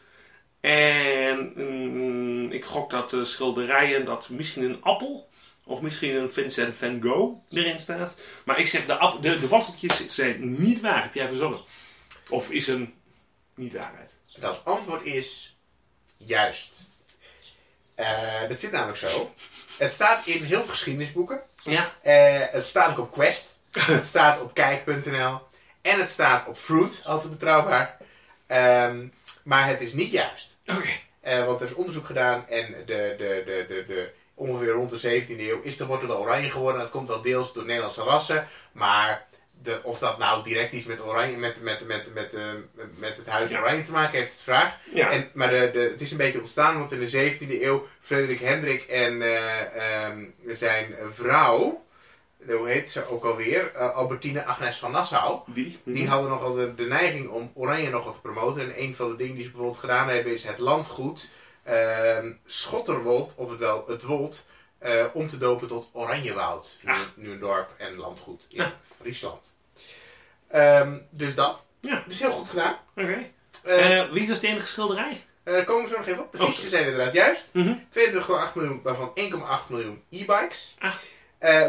[0.59, 5.29] En mm, ik gok dat de schilderijen, dat misschien een appel
[5.63, 8.19] of misschien een Vincent van Gogh erin staat.
[8.45, 11.03] Maar ik zeg, de, de, de worteltjes zijn niet waar.
[11.03, 11.61] Heb jij verzonnen?
[12.29, 12.93] Of is een
[13.55, 14.11] niet waarheid?
[14.39, 15.55] Dat antwoord is
[16.17, 16.87] juist.
[17.95, 19.33] Eh, dat zit namelijk zo.
[19.77, 21.41] Het staat in heel veel geschiedenisboeken.
[21.69, 21.91] Ja.
[22.01, 23.57] Eh, het staat ook op Quest.
[23.79, 25.39] het staat op kijk.nl.
[25.81, 27.97] En het staat op Fruit, altijd betrouwbaar.
[28.47, 29.07] Ehm,
[29.43, 30.59] maar het is niet juist.
[30.67, 30.89] Oké.
[31.21, 35.23] Eh, want er is onderzoek gedaan en de, de, de, de, de, ongeveer rond de
[35.23, 36.81] 17e eeuw is de wortel wel oranje geworden.
[36.81, 38.47] Dat komt wel deels door Nederlandse rassen.
[38.71, 39.27] Maar
[39.63, 42.43] de, of dat nou direct iets met, oranje, met, met, met, met, eh,
[42.95, 43.59] met het huis Ja.
[43.59, 44.77] oranje te maken heeft, is de vraag.
[44.93, 45.11] Ja.
[45.11, 48.39] En, maar de, de, het is een beetje ontstaan, want in de 17e eeuw Frederik
[48.39, 51.83] Hendrik en eh, ehm, zijn vrouw,
[52.47, 55.39] hoe heet ze ook alweer, Eh, Albertine Agnes van Nassau.
[55.45, 55.79] Die?
[55.83, 58.61] Die hadden nogal de, de neiging om Oranje nogal te promoten.
[58.61, 61.29] En een van de dingen die ze bijvoorbeeld gedaan hebben is het landgoed
[61.63, 64.47] ehm, Schotterwold, of het wel het Wold,
[64.79, 66.77] eh, om te dopen tot Oranjewoud.
[66.81, 66.99] Nu, Ah.
[67.15, 68.67] nu een dorp en landgoed in Ah.
[68.99, 69.55] Friesland.
[70.47, 71.65] Ehm, dus dat.
[71.81, 72.03] Ja.
[72.07, 72.77] Dus heel goed gedaan.
[72.95, 73.25] Oké.
[73.63, 75.23] Eh, Eh, wie was de enige schilderij?
[75.43, 76.31] daar komen we zo nog even op.
[76.31, 77.53] De Oh, fietsen zijn inderdaad juist.
[77.53, 77.73] Mhm.
[77.89, 80.75] 22,8 miljoen, waarvan 1,8 miljoen e-bikes.
[80.79, 80.93] Ah.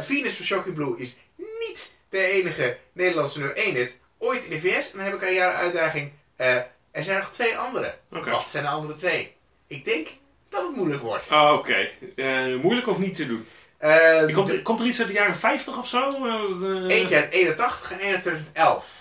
[0.03, 4.61] Venus van Shocking Blue is niet de enige Nederlandse nummer 1 hit ooit in de
[4.61, 4.90] VS.
[4.90, 6.12] En dan heb ik een jaren uitdaging.
[6.37, 7.94] er zijn nog twee andere.
[8.09, 9.37] Wat zijn de andere twee?
[9.66, 10.09] Ik denk
[10.50, 11.30] dat het moeilijk wordt.
[11.30, 11.88] Oh, Oké.
[12.16, 13.46] Eh, moeilijk of niet te doen?
[13.78, 16.26] Eh, Komt de- er, komt er iets uit de jaren 50 of zo?
[16.26, 18.98] Eh, Eentje uit 81 en één uit 2011.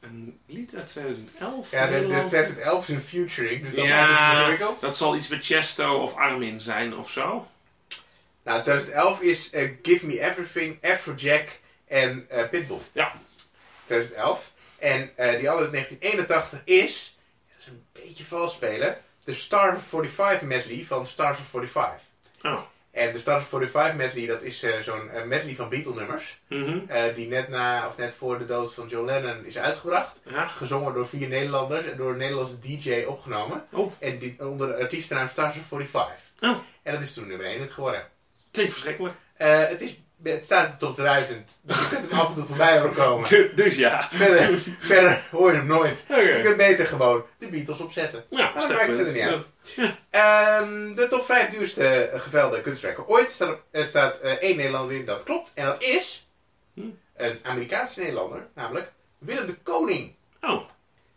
[0.00, 1.70] Een lied uit 2011?
[1.70, 2.28] Ja, de, de Nederland?
[2.28, 6.96] 2011 is een featuring, dus dat Ja, dat zal iets met Chesto of Armin zijn
[6.96, 7.46] of zo.
[8.42, 9.50] Nou, 2011 is
[9.82, 11.48] Give Me Everything, Afrojack
[11.88, 12.78] en Pitbull.
[12.92, 13.12] Ja.
[13.84, 14.52] 2011.
[14.78, 17.16] En eh, die andere uit 1981 is,
[17.48, 19.00] dat is een beetje vals spelen,
[19.30, 22.02] de Stars of 45 medley van Stars of 45.
[22.42, 22.60] Oh.
[22.90, 26.38] En de Stars 45 medley, dat is eh, zo'n eh, medley van Beatle-nummers.
[26.48, 26.78] Mhm.
[26.86, 30.20] eh, die net na, of net voor de dood van John Lennon is uitgebracht.
[30.30, 30.46] Ja.
[30.46, 33.64] Gezongen door vier Nederlanders en door een Nederlandse DJ opgenomen.
[33.72, 33.92] Oh.
[33.98, 36.14] En die, onder de artiestennaam Stars 45.
[36.40, 36.56] Oh.
[36.82, 38.04] En dat is toen nummer 1 het geworden.
[38.50, 39.14] Klinkt verschrikkelijk.
[39.34, 42.44] Het, is, het staat in de top 1000, dus je kunt hem af en toe
[42.44, 43.28] voorbij horen komen.
[43.28, 44.08] Du- dus ja.
[44.12, 46.04] Verder, verder hoor je hem nooit.
[46.08, 48.24] Je kunt beter gewoon de Beatles opzetten.
[48.30, 49.44] Ja, dat maakt verder niet uit.
[49.76, 49.96] Ja.
[50.10, 53.28] Ehm, de top 5 duurste eh, gevelde kunstwerken ooit.
[53.28, 55.52] Er staat, er staat eh, één Nederlander in, dat klopt.
[55.54, 56.26] En dat is
[56.74, 56.80] Hm.
[57.16, 60.14] een Amerikaanse Nederlander, namelijk Willem de Koning.
[60.40, 60.62] Oh.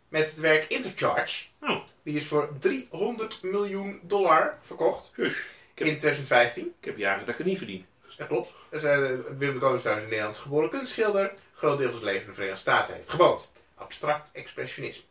[0.08, 1.44] Met het werk Intercharge.
[1.60, 1.80] Oh.
[2.02, 6.74] Die is voor 300 miljoen dollar verkocht Dus, in 2015.
[6.80, 7.86] ik heb jaren dat ik het niet verdien.
[8.16, 8.52] Dat klopt.
[8.70, 8.80] Eh,
[9.38, 11.32] Willem de Koning is trouwens een Nederlands geboren kunstschilder.
[11.54, 13.52] Groot deel van zijn leven in de Verenigde Staten heeft gewoond.
[13.74, 15.04] Abstract expressionisme.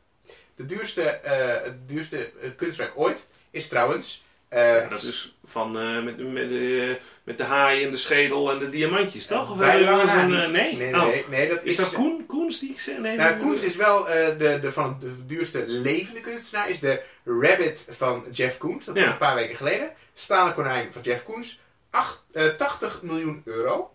[0.55, 4.23] De duurste, eh, het duurste eh, kunstwerk ooit is trouwens...
[4.49, 8.69] Ja, dat is van eh, met, met, met de haai en de schedel en de
[8.69, 9.51] diamantjes, toch?
[9.51, 10.75] Of bij lange na nee?
[10.75, 11.05] Nee, Oh.
[11.05, 11.69] nee, nee, dat is...
[11.69, 12.25] Is dat Koen?
[12.25, 12.99] Koens die ik zei?
[12.99, 16.69] Nee, Nou, Koens is wel de, de, van de duurste levende kunstenaar.
[16.69, 18.85] Is de Rabbit van Jeff Koens.
[18.85, 19.11] Dat was Ja.
[19.11, 19.91] een paar weken geleden.
[20.13, 21.59] Stalen konijn van Jeff Koens.
[21.93, 23.91] Acht- eh, 80 miljoen euro.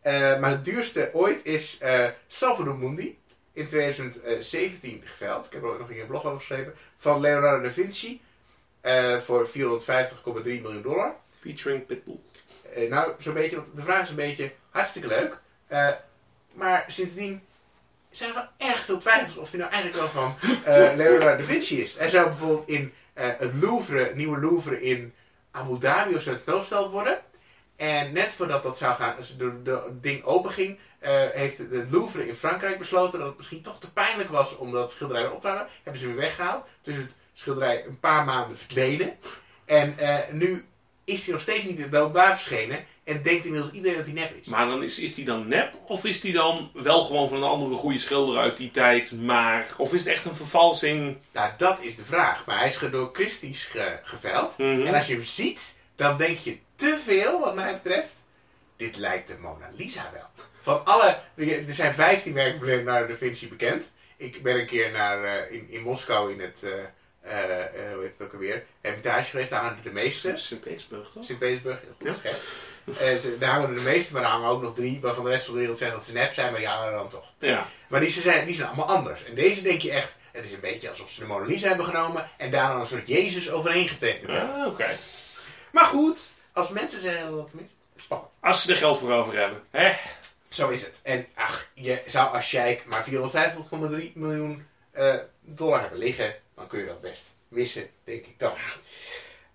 [0.00, 3.18] Eh, maar het duurste ooit is eh, Salvador Mundi.
[3.52, 5.46] In 2017 geveld.
[5.46, 6.74] Ik heb er ook nog een blog over geschreven.
[6.98, 8.20] Van Leonardo da Vinci.
[9.24, 11.14] voor 450,3 miljoen dollar.
[11.40, 12.18] Featuring Pitbull.
[12.88, 15.38] Nou, zo'n beetje, want de vraag is een beetje hartstikke leuk.
[16.52, 17.42] Maar sindsdien
[18.10, 20.36] zijn er wel erg veel twijfels of hij nou eigenlijk wel van
[20.96, 21.96] Leonardo da Vinci is.
[21.96, 25.14] Hij zou bijvoorbeeld in het Louvre, nieuwe Louvre in
[25.54, 27.18] Abu Dhabi of zo worden.
[27.76, 32.28] En net voordat dat zou gaan, de, de ding open ging, eh, heeft het Louvre
[32.28, 35.48] in Frankrijk besloten dat het misschien toch te pijnlijk was om dat schilderij op te
[35.48, 35.66] hangen.
[35.82, 36.66] Hebben ze weer weggehaald.
[36.82, 39.16] Dus het schilderij een paar maanden verdwenen.
[39.64, 40.66] En eh, nu
[41.04, 42.84] is hij nog steeds niet in het openbaar verschenen.
[43.04, 44.46] En denkt inmiddels iedereen dat hij nep is.
[44.46, 45.74] Maar dan is, is die dan nep?
[45.86, 49.66] Of is die dan wel gewoon van een andere goede schilder uit die tijd, maar...
[49.76, 51.16] Of is het echt een vervalsing?
[51.32, 52.46] Nou, dat is de vraag.
[52.46, 54.58] Maar hij is door Christie's ge- geveld.
[54.58, 54.86] Mhm.
[54.86, 58.28] En als je hem ziet, dan denk je te veel, wat mij betreft.
[58.76, 60.46] Dit lijkt de Mona Lisa wel.
[60.62, 61.20] Van alle...
[61.36, 63.92] Er zijn 15 werken van Leonardo da Vinci bekend.
[64.16, 66.62] Ik ben een keer naar, eh, in, in Moskou in het...
[66.62, 66.70] eh,
[67.24, 68.64] hoe heet het ook alweer?
[68.80, 69.50] Hermitage geweest.
[69.50, 70.32] Daar hangen de meeste.
[70.36, 71.24] Sint-Petersburg, toch?
[71.24, 72.12] Sint-Petersburg, goed Ja.
[72.12, 72.40] scherp.
[72.98, 75.44] Eh, daar hangen er de meeste, maar er hangen ook nog drie waarvan de rest
[75.44, 77.24] van de wereld zegt dat ze nep zijn, maar die hangen er dan toch.
[77.38, 77.66] Ja.
[77.88, 79.24] Maar die zijn, die zijn allemaal anders.
[79.24, 81.86] En deze denk je echt, het is een beetje alsof ze de Mona Lisa hebben
[81.86, 84.54] genomen en daar dan een soort Jezus overheen getekend hebben.
[84.54, 84.98] Ah, oké.
[85.72, 86.18] Maar goed,
[86.52, 88.30] als mensen zeggen dat het mis, spannend.
[88.40, 89.62] Als ze er geld voor over hebben.
[89.70, 89.92] Hè?
[90.48, 91.00] Zo is het.
[91.02, 96.78] En ach, je zou als sheik maar 450,3 miljoen eh, dollar hebben liggen, dan kun
[96.78, 98.52] je dat best missen, denk ik dan.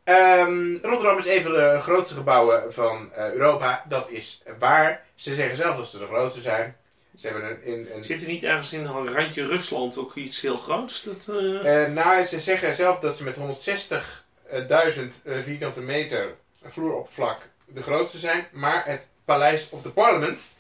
[0.04, 3.86] Ehm, Rotterdam is een van de grootste gebouwen van eh, Europa.
[3.88, 5.06] Dat is waar.
[5.16, 6.78] Ze zeggen zelf dat ze de grootste zijn.
[7.20, 10.42] Ze hebben een, een, een Zit er niet ergens in een randje Rusland ook iets
[10.42, 11.04] heel groots?
[11.04, 16.36] Dat, eh, Eh, nou, ze zeggen zelf dat ze met 160.000 eh, vierkante meter
[16.66, 18.48] vloeroppervlak de grootste zijn.
[18.52, 20.54] Maar het Paleis of the Parliament,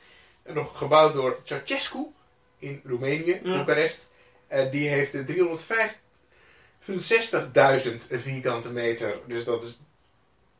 [0.43, 2.07] nog gebouwd door Ceausescu
[2.57, 3.39] in Roemenië.
[3.43, 4.11] Boekarest,
[4.71, 5.13] die heeft
[6.89, 9.19] eh, 365.000 vierkante meter.
[9.25, 9.79] Dus dat is,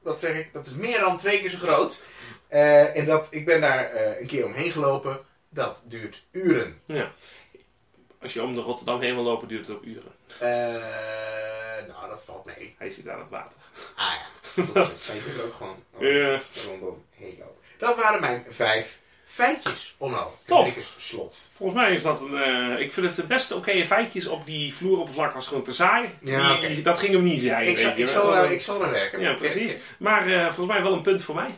[0.02, 2.02] wat zeg ik, dat is meer dan twee keer zo groot.
[2.48, 5.20] Eh, en dat, ik ben daar eh, een keer omheen gelopen.
[5.50, 6.82] Dat duurt uren.
[8.22, 10.12] als je om de Rotterdam heen wil lopen, duurt het ook uren.
[10.40, 12.76] Eh, nou, dat valt mee.
[12.78, 13.54] Hij zit aan het water.
[13.96, 16.40] Ah ja, dat dus ook gewoon Ja.
[16.68, 17.56] rondom heen lopen.
[17.78, 18.99] Dat waren mijn vijf
[19.34, 20.38] feitjes, Onno.
[20.46, 20.66] Top.
[20.66, 21.50] Dikke slot.
[21.54, 22.36] Volgens mij is dat een...
[22.38, 26.10] eh, ik vind het de beste oké feitjes op die vloeroppervlak was gewoon te saai.
[26.22, 26.82] Ja, Die- oké.
[26.82, 27.68] Dat ging hem niet zijn.
[27.68, 28.22] Ik zal, weet je ik, wel.
[28.24, 29.20] zal er, ik zal er werken.
[29.20, 29.76] Ja, precies.
[29.98, 31.58] Maar eh, volgens mij wel een punt voor mij.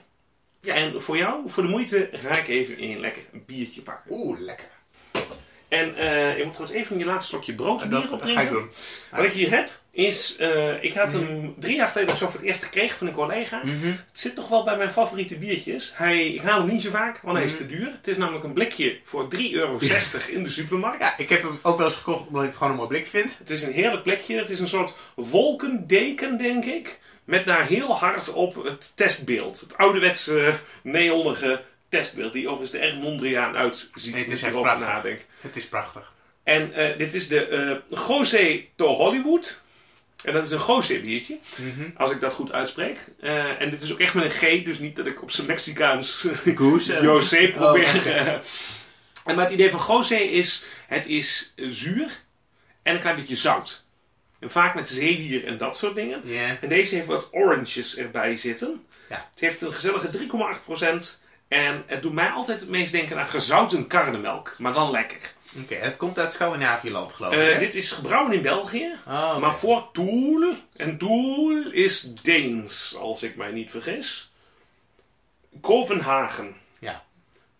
[0.61, 0.73] Ja.
[0.73, 4.11] En voor jou, voor de moeite, ga ik even een lekker biertje pakken.
[4.11, 4.67] Oeh, lekker.
[5.71, 8.43] En eh je moet trouwens even je laatste slokje brood bier opdrinken.
[8.43, 8.69] ik doen.
[9.11, 10.35] Wat ik hier heb, is...
[10.35, 13.61] eh, ik had hem drie jaar geleden zo voor het eerst gekregen van een collega.
[13.65, 15.91] Het zit toch wel bij mijn favoriete biertjes.
[15.95, 17.61] Hij, ik haal hem niet zo vaak, want hij is Mhm.
[17.61, 17.85] te duur.
[17.91, 19.79] Het is namelijk een blikje voor 3,60 euro
[20.29, 20.99] in de supermarkt.
[21.01, 23.07] Ja, ik heb hem ook wel eens gekocht omdat ik het gewoon een mooi blik
[23.07, 23.37] vind.
[23.37, 24.37] Het is een heerlijk plekje.
[24.37, 26.99] Het is een soort wolkendeken, denk ik.
[27.23, 29.59] Met daar heel hard op het testbeeld.
[29.59, 30.53] Het ouderwetse,
[30.83, 32.33] neonige testbeeld.
[32.33, 34.13] Die overigens er erg Mondriaan uitziet.
[34.13, 34.87] Nee, het als is ik echt erover prachtig.
[34.87, 35.19] nadenk.
[35.41, 36.11] Het is prachtig.
[36.43, 37.47] En eh, dit is de
[37.89, 39.61] eh José to Hollywood.
[40.23, 41.37] En dat is een José biertje,
[41.95, 42.99] als ik dat goed uitspreek.
[43.19, 44.29] Eh, en dit is ook echt met een
[44.61, 46.25] G, dus niet dat ik op zijn Mexicaans
[47.51, 47.87] probeer.
[47.87, 48.27] Oh, eh.
[49.25, 52.19] en maar het idee van José is, het is zuur
[52.83, 53.85] en een klein beetje zout.
[54.39, 56.23] En vaak met zeewier en dat soort dingen.
[56.61, 58.85] En deze heeft wat oranges erbij zitten.
[59.09, 59.29] Ja.
[59.31, 61.20] Het heeft een gezellige 3,8%.
[61.51, 64.55] En het doet mij altijd het meest denken aan gezouten karnemelk.
[64.57, 65.33] Maar dan lekker.
[65.57, 67.53] Oké, het komt uit Scandinavië-land, geloof Eh, ik.
[67.53, 67.59] hè?
[67.59, 68.91] dit is gebrouwen in België.
[69.07, 69.37] Oh.
[69.37, 70.53] Maar voor Toel.
[70.75, 74.31] En Toel is Deens, als ik mij niet vergis.
[75.61, 76.55] Kopenhagen.
[76.79, 77.03] Ja.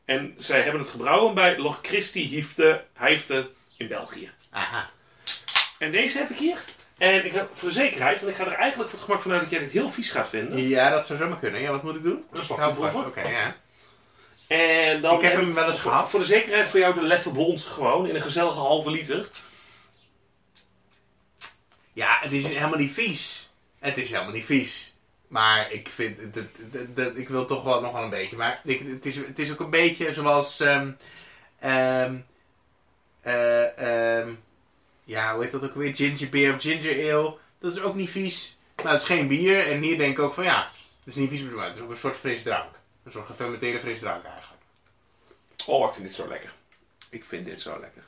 [0.06, 2.84] En zij hebben het gebrouwen bij Loch Christi Hiefte,
[3.78, 4.30] in België.
[4.52, 4.90] Aha.
[5.80, 6.58] En deze heb ik hier.
[6.98, 9.42] En ik heb voor de zekerheid, want ik ga er eigenlijk voor het gemak vanuit
[9.42, 10.68] dat jij dit heel vies gaat vinden.
[10.68, 11.62] Ja, dat zou zomaar kunnen.
[11.62, 12.24] Ja, wat moet ik doen?
[12.34, 12.92] Slokje hou vast.
[12.92, 13.10] proeven.
[13.10, 13.56] Oké, ja.
[14.52, 16.10] En dan Ik heb hem wel eens voor, gehad.
[16.10, 19.30] Voor de zekerheid voor jou de Leffe Blond gewoon in een gezellige halve liter.
[21.94, 23.50] Ja, het is helemaal niet vies.
[23.80, 24.96] Het is helemaal niet vies.
[25.28, 26.20] Maar ik vind,
[27.16, 28.36] ik wil toch wel nog wel een beetje.
[28.36, 30.92] Maar ik, het, is, het is ook een beetje zoals, ehm,
[35.04, 35.96] ja, hoe heet dat ook weer?
[35.96, 37.38] Ginger beer of ginger ale.
[37.60, 38.58] Dat is ook niet vies.
[38.84, 39.68] Maar het is geen bier.
[39.68, 40.72] En hier denk ik ook van, ja,
[41.04, 42.81] het is niet vies, maar het is ook een soort frisdrank.
[43.04, 44.62] Een soort gefermenteerde frisdrank eigenlijk.
[45.66, 46.52] Oh, ik vind dit zo lekker.
[47.10, 48.04] Ik vind dit zo lekker.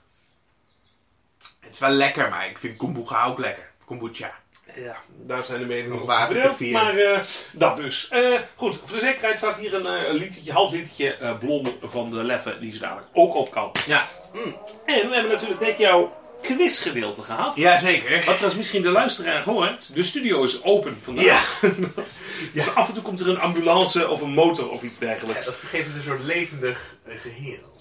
[1.60, 3.72] Het is wel lekker, maar ik vind kombucha ook lekker.
[3.86, 4.42] Kombucha.
[4.76, 6.72] Ja, daar zijn de meningen Nog water.
[6.72, 7.20] Maar eh,
[7.52, 8.08] dat dus.
[8.10, 12.24] Eh, goed, voor de zekerheid staat hier een, een litertje, half litertje blond van de
[12.24, 13.72] Leffe die ze dadelijk ook op kan.
[13.86, 14.08] Ja,
[14.86, 17.56] En we hebben natuurlijk net jouw quizgedeelte gehad.
[17.56, 18.26] ja zeker.
[18.26, 21.62] Wat als misschien de luisteraar hoort, de studio is open vandaag.
[21.62, 21.70] Ja.
[21.96, 22.20] Dat-
[22.54, 25.46] Dus af en toe komt er een ambulance of een motor of iets Ja, dergelijks.
[25.46, 27.72] dat geeft het een soort levendig eh, geheel.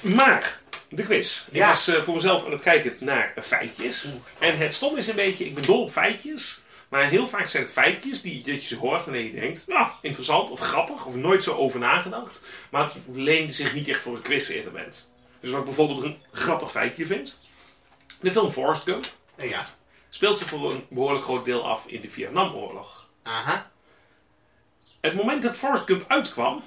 [0.00, 1.42] Maar, de quiz.
[1.50, 1.68] Ik Ja.
[1.68, 4.04] was eh, voor mezelf aan het kijken naar feitjes.
[4.38, 6.60] En het stom is een beetje, ik ben dol op feitjes.
[6.88, 9.94] Maar heel vaak zijn het feitjes die dat je ze hoort en je denkt, ja,
[10.02, 12.42] interessant of grappig of nooit zo over nagedacht.
[12.70, 15.08] Maar het leende zich niet echt voor een quiz-element.
[15.40, 17.40] Dus wat ik bijvoorbeeld een grappig feitje vind.
[18.20, 19.66] De film Forrest Gump Eh, Ja.
[20.08, 23.06] speelt zich voor een behoorlijk groot deel af in de Vietnamoorlog.
[23.22, 23.70] Aha.
[25.00, 26.62] Het moment dat Forrest Gump uitkwam,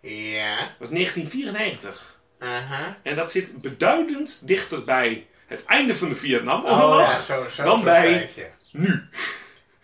[0.00, 0.74] Ja.
[0.78, 2.20] was 1994.
[2.38, 2.96] Aha.
[3.02, 7.00] En dat zit beduidend dichter bij het einde van de Vietnamoorlog.
[7.00, 7.62] Oh ja, zo, zo.
[7.62, 8.30] dan bij-.
[8.72, 9.08] Nu.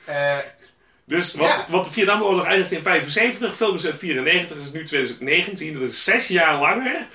[0.04, 0.38] Eh,
[1.04, 1.66] Dus wat, Ja.
[1.68, 5.78] wat de Vietnamoorlog eindigt in 75, film is uit 94, is nu 2019.
[5.80, 7.06] Dat is zes jaar langer.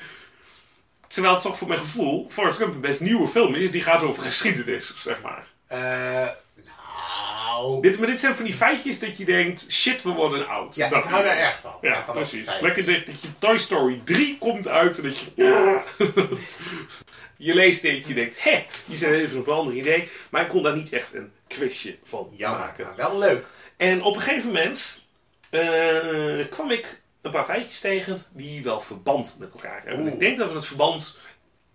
[1.08, 3.72] Terwijl het toch voor mijn gevoel Forrest Gump een best nieuwe film is.
[3.72, 5.48] Die gaat over geschiedenis, zeg maar.
[5.68, 6.28] eh,
[6.66, 7.82] nou.
[7.82, 10.76] Dit, maar dit zijn van die feitjes dat je denkt, shit, we worden oud.
[10.76, 11.74] Ja, dat ik hou daar erg van.
[11.82, 12.60] Ja, van precies.
[12.60, 15.32] Lekker dat, dat je Toy Story 3 komt uit en dat je...
[15.36, 15.84] Ja.
[17.48, 20.10] je leest dit, je denkt, hè, die zijn even op een ander idee.
[20.30, 22.96] Maar ik kon daar niet echt een quizje van maken.
[22.96, 23.46] wel leuk.
[23.78, 25.02] En op een gegeven moment
[25.50, 30.04] eh, kwam ik een paar feitjes tegen die wel verband met elkaar hebben.
[30.04, 30.14] Oeh.
[30.14, 31.20] ik denk dat we het verband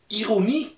[0.06, 0.76] ironie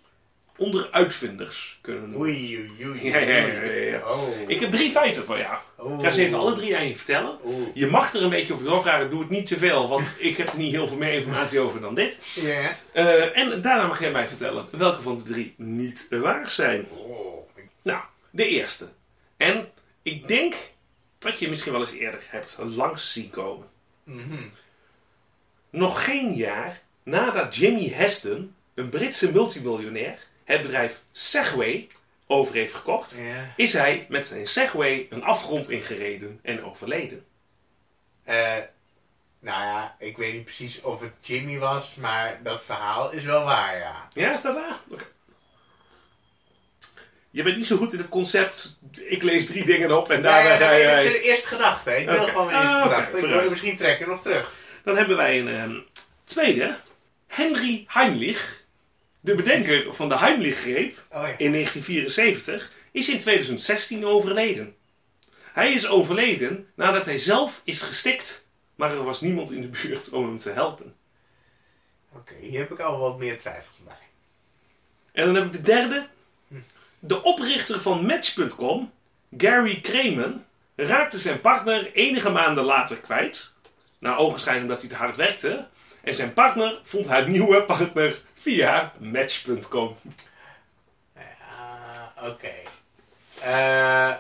[0.57, 2.21] onder uitvinders kunnen noemen.
[2.21, 3.07] Oei, oei, oei.
[3.07, 3.99] Ja, ja, ja, ja, ja.
[3.99, 4.29] Oh.
[4.47, 5.57] Ik heb drie feiten voor jou.
[5.99, 7.39] Ik ga ze even alle drie aan je vertellen.
[7.75, 10.53] Je mag er een beetje over doorvragen, doe het niet te veel, want ik heb
[10.53, 12.19] niet heel veel meer informatie over dan dit.
[12.93, 16.87] Eh, en daarna mag jij mij vertellen welke van de drie niet waar zijn.
[16.91, 17.49] Oh.
[17.83, 18.89] Nou, de eerste.
[19.37, 19.69] En
[20.03, 20.55] ik denk
[21.19, 23.67] dat je misschien wel eens eerder hebt langs zien komen.
[24.05, 24.43] Mhm.
[25.75, 31.89] Nog geen jaar nadat Jimmy Heston, een Britse multimiljonair, het bedrijf Segway
[32.27, 33.53] over heeft gekocht, Ja.
[33.57, 37.25] is hij met zijn Segway een afgrond ingereden en overleden.
[38.25, 38.37] Eh,
[39.41, 43.45] nou ja, ik weet niet precies of het Jimmy was, maar dat verhaal is wel
[43.45, 44.09] waar, ja.
[44.13, 44.79] Ja, is dat waar?
[47.31, 48.79] Je bent niet zo goed in het concept.
[48.93, 51.09] Ik lees drie dingen op en daarna ja, ga nee, dit je.
[51.15, 51.91] is de eerste gedachte.
[51.91, 51.97] hè.
[51.97, 53.17] Ik wil gewoon mijn eerste Ah, gedachte.
[53.19, 54.55] Ik wil er misschien trekken nog terug.
[54.85, 55.81] Dan hebben wij een ehm,
[56.25, 56.77] tweede.
[57.27, 58.65] Henry Heimlich,
[59.21, 61.39] de bedenker van de Heimlich-greep Oh ja.
[61.39, 64.77] in 1974, is in 2016 overleden.
[65.43, 70.13] Hij is overleden nadat hij zelf is gestikt, maar er was niemand in de buurt
[70.13, 70.95] om hem te helpen.
[72.13, 73.95] Oké, hier heb ik al wat meer twijfels bij.
[75.13, 76.07] En dan heb ik de derde.
[76.99, 78.93] De oprichter van Match.com,
[79.37, 83.54] Gary Kremen, raakte zijn partner enige maanden later kwijt.
[84.05, 85.67] Naar ogenschijn omdat hij te hard werkte.
[86.03, 89.97] En zijn partner vond haar nieuwe partner via Match.com.
[91.15, 92.53] Ja, oké.
[93.41, 94.13] Eh,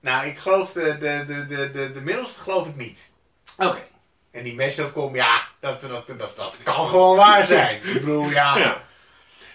[0.00, 3.12] nou, ik geloof de, de, de, de, de, de middelste geloof ik niet.
[3.58, 3.82] Oké.
[4.30, 7.76] En die Match.com, ja, dat, dat, dat, dat kan gewoon waar zijn.
[7.76, 8.58] Ik bedoel, ja.
[8.58, 8.82] Ja.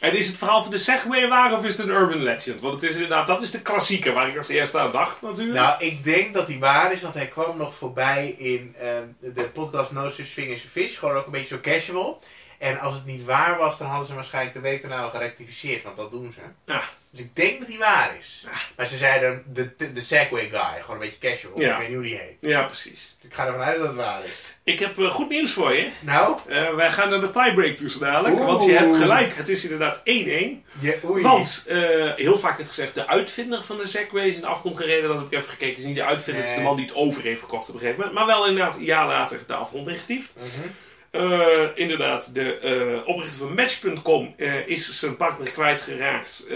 [0.01, 2.61] En is het verhaal van de Segway waar of is het een urban legend?
[2.61, 5.59] Want het is inderdaad, dat is de klassieker waar ik als eerste aan dacht natuurlijk.
[5.59, 9.43] Nou, ik denk dat die waar is, want hij kwam nog voorbij in ehm, de
[9.43, 10.23] podcast No as a
[10.71, 10.97] Fish.
[10.97, 12.21] Gewoon ook een beetje zo casual.
[12.61, 15.83] En als het niet waar was, dan hadden ze waarschijnlijk de week daarna al gerectificeerd,
[15.83, 16.41] want dat doen ze.
[16.65, 16.81] Ja.
[17.09, 18.45] Dus ik denk dat die waar is.
[18.77, 21.59] Maar ze zeiden de, de, de Segway guy, gewoon een beetje casual.
[21.59, 21.71] Ja.
[21.71, 22.35] Ik weet niet hoe die heet.
[22.39, 23.15] Ja, precies.
[23.21, 24.31] Ik ga ervan uit dat het waar is.
[24.63, 25.89] Ik heb eh, goed nieuws voor je.
[25.99, 26.37] Nou?
[26.47, 28.35] Eh, wij gaan naar de tiebreak toe dadelijk.
[28.35, 28.45] Oeh.
[28.45, 30.01] Want je hebt gelijk, het is inderdaad 1-1.
[30.03, 31.23] Je, oei.
[31.23, 34.77] Want, eh, heel vaak werd gezegd, de uitvinder van de Segway is in de afgrond
[34.77, 35.07] gereden.
[35.07, 35.69] Dat heb ik even gekeken.
[35.69, 37.73] Het is niet de uitvinder, het is de man die het over heeft verkocht op
[37.73, 38.17] een gegeven moment.
[38.17, 40.33] Maar wel inderdaad een jaar later de afgrond ingetiefd.
[40.35, 40.67] Mhm.
[41.11, 46.47] Eh, inderdaad, de eh, oprichter van Match.com eh, is zijn partner kwijtgeraakt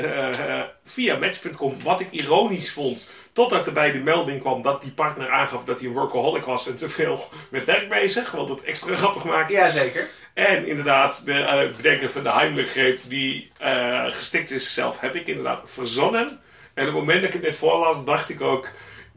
[0.86, 1.76] via Match.com.
[1.84, 5.80] Wat ik ironisch vond, totdat er bij de melding kwam dat die partner aangaf dat
[5.80, 8.32] hij een workaholic was en te veel met werk bezig.
[8.32, 9.52] Wat het extra grappig maakt.
[9.52, 10.10] Jazeker.
[10.34, 13.52] En inderdaad, de bedenker van de Heimlich-greep die
[14.08, 16.40] gestikt is zelf, heb ik inderdaad verzonnen.
[16.74, 18.70] En op het moment dat ik het net voorlas, dacht ik ook,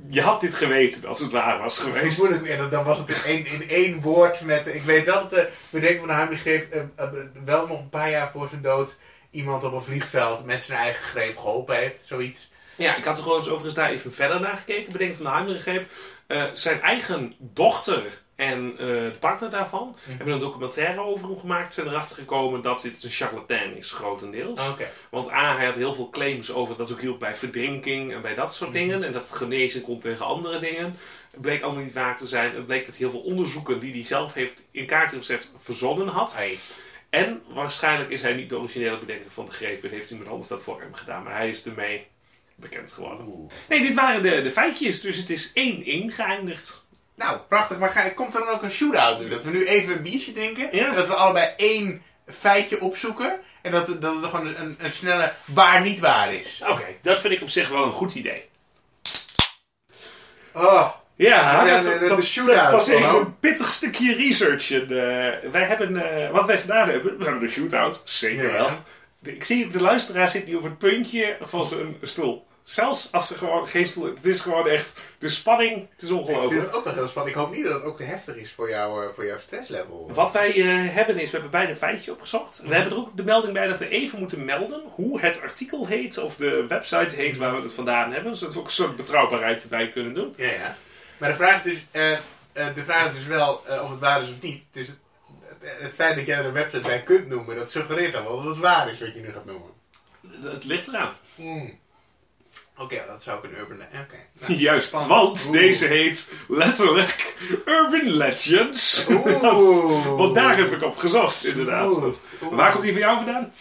[0.06, 2.14] je had dit geweten als het waar was geweest.
[2.16, 4.66] Vermoedelijk, ja, dan- dan was het in één, in één woord met...
[4.66, 7.08] Ik weet wel dat de bedenker van de Heimlich greep eh, eh,
[7.44, 8.96] wel nog een paar jaar voor zijn dood
[9.30, 12.02] iemand op een vliegveld met zijn eigen greep geholpen heeft.
[12.06, 12.50] Zoiets.
[12.76, 14.92] Ja, ik had er gewoon eens overigens daar even verder naar gekeken.
[14.92, 15.90] Bedenken van de Heimlich-greep.
[16.28, 21.74] Eh, zijn eigen dochter en eh, de partner daarvan hebben een documentaire over hem gemaakt.
[21.74, 24.60] Zijn erachter gekomen dat dit een charlatan is, grotendeels.
[24.68, 24.88] Oké.
[25.10, 28.34] Want A, hij had heel veel claims over dat ook hielp bij verdrinking en bij
[28.34, 29.02] dat soort dingen.
[29.02, 30.96] En dat het genezen kon tegen andere dingen.
[31.30, 32.54] Het bleek allemaal niet waar te zijn.
[32.54, 36.34] Het bleek dat heel veel onderzoeken die hij zelf heeft in kaart gezet verzonnen had.
[36.34, 36.58] Hey.
[37.10, 39.84] En waarschijnlijk is hij niet de originele bedenker van de greep.
[39.84, 41.22] En heeft iemand anders dat voor hem gedaan.
[41.22, 42.06] Maar hij is ermee
[42.60, 43.50] bekend geworden.
[43.68, 45.00] Nee, dit waren de, de feitjes.
[45.00, 45.52] Dus het is 1-1
[46.14, 46.84] geëindigd.
[47.14, 47.78] Nou, prachtig.
[47.78, 49.28] Maar ga, komt er dan ook een shootout nu?
[49.28, 50.68] Dat we nu even een biertje drinken?
[50.72, 50.94] Ja.
[50.94, 53.40] Dat we allebei één feitje opzoeken?
[53.62, 56.62] En dat, het- dat het gewoon een, een snelle waar niet waar is?
[56.68, 58.44] Oké, dat vind ik op zich wel een goed idee.
[60.54, 64.14] Oh, Ja, Ja, dat, de- de- dat- de shootout, dat was even een pittig stukje
[64.14, 64.70] research.
[64.70, 68.52] En, eh, wij hebben, eh, wat wij gedaan hebben, we hebben de shootout, zeker Ja.
[68.52, 68.70] wel.
[69.22, 72.46] Ik zie, de luisteraar zit nu op het puntje van zijn stoel.
[72.68, 76.14] Zelfs als er gewoon geen stoel Het is gewoon echt, de spanning, het is ik
[76.14, 76.66] vind ongelooflijk.
[76.66, 77.36] het ook nog heel spannend.
[77.36, 80.10] Ik hoop niet dat het ook te heftig is voor, jou, eh, voor jouw stresslevel.
[80.14, 82.62] Wat wij eh, hebben is, we hebben beide een feitje opgezocht.
[82.64, 85.86] We hebben er ook de melding bij dat we even moeten melden hoe het artikel
[85.86, 88.36] heet of de website heet waar we het vandaan hebben.
[88.36, 90.34] Zodat we ook een soort betrouwbaarheid erbij kunnen doen.
[90.36, 90.76] Ja, ja.
[91.18, 93.52] Maar de vraag is dus, eh, de vraag is dus wel
[93.82, 94.64] of het waar is of niet.
[94.72, 94.98] Dus het,
[95.60, 98.44] het, feit dat jij er een website bij kunt noemen, dat suggereert dan wel dat
[98.44, 99.70] het waar is wat je nu gaat noemen.
[100.42, 101.12] Het ligt eraan.
[101.34, 101.78] Hmm.
[102.78, 103.76] Oké, dat zou ook een urban...
[103.76, 104.16] Oké.
[104.46, 105.12] Nou, Juist, spannend.
[105.12, 105.58] want Oeh.
[105.58, 107.34] deze heet letterlijk
[107.66, 109.06] Urban Legends.
[109.10, 110.06] Oeh.
[110.18, 111.92] Want daar heb ik op gezocht, inderdaad.
[111.92, 112.14] Oeh.
[112.50, 113.52] Waar komt die van jou vandaan?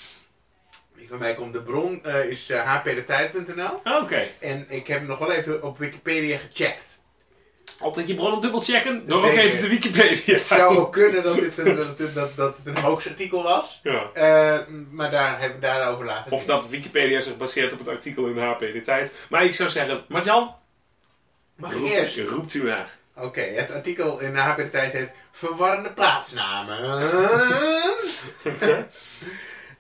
[0.97, 3.81] Die van mij komt de bron, eh, is uh, hpdetijd.nl.
[4.01, 4.27] Oké.
[4.39, 6.96] En ik heb hem nog wel even op Wikipedia gecheckt.
[7.79, 9.03] Altijd je bronnen dubbel checken.
[9.05, 10.35] Nog ook even de Wikipedia.
[10.35, 13.79] Het zou ook kunnen dat, dit een, dat, het- dat, dat het een hoaxartikel was.
[13.83, 14.09] Ja.
[14.13, 14.59] Eh,
[14.91, 16.31] maar daar hebben we daarover later.
[16.31, 19.11] Of dat Wikipedia zich baseert op het artikel in HP de tijd.
[19.29, 20.55] Maar ik zou zeggen, Marjan,
[21.55, 22.17] Mag ik roept, eerst?
[22.19, 22.95] roept u maar.
[23.15, 26.77] Oké, het artikel in de HP de tijd heet Verwarrende plaatsnamen.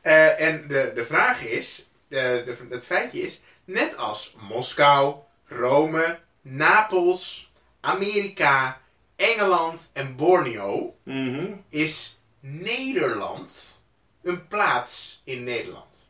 [0.01, 5.15] Eh, en de, de vraag is, de, de, het feitje is, net als Moskou,
[5.47, 7.46] Rome, Napels,
[7.81, 8.81] Amerika,
[9.15, 11.51] Engeland en Borneo, Mhm.
[11.69, 13.81] is Nederland
[14.23, 16.09] een plaats in Nederland.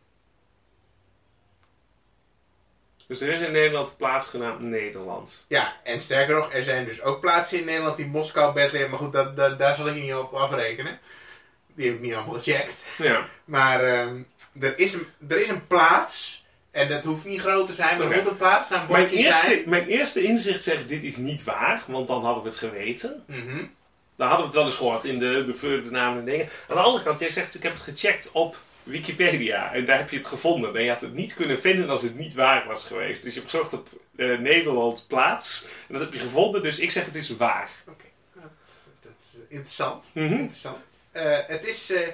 [3.08, 5.45] Dus er is in Nederland een plaats genaamd Nederland.
[5.47, 8.99] Ja, en sterker nog, er zijn dus ook plaatsen in Nederland die Moskou, Bethlehem, maar
[8.99, 10.99] goed, dat, dat, daar zal ik niet op afrekenen.
[11.75, 12.84] Die heb ik niet allemaal gecheckt.
[12.97, 13.27] Ja.
[13.45, 14.23] Maar ehm,
[14.60, 16.45] er, is een, er is een plaats,
[16.78, 19.46] en dat hoeft niet groot te zijn, maar er moet een plaats naar Mijn eerste,
[19.48, 19.63] zijn.
[19.66, 21.84] mijn eerste inzicht zegt, dit is niet waar.
[21.88, 23.24] Want dan hadden we het geweten.
[23.26, 23.66] Mhm.
[24.16, 26.50] Daar hadden we het wel eens gehoord in de, de, de namen en dingen.
[26.68, 29.74] Aan de andere kant, jij zegt, ik heb het gecheckt op Wikipedia.
[29.74, 30.76] En daar heb je het gevonden.
[30.76, 33.24] En je had het niet kunnen vinden als het niet waar was geweest.
[33.24, 35.68] Dus je hebt gezocht op eh, Nederland plaats.
[35.88, 36.63] En dat heb je gevonden.
[36.63, 37.70] Dus ik zeg, het is waar.
[37.88, 40.12] Oké, dat, dat is interessant.
[40.13, 40.26] Mhm.
[40.26, 40.86] interessant.
[41.12, 42.08] Eh, het is eh,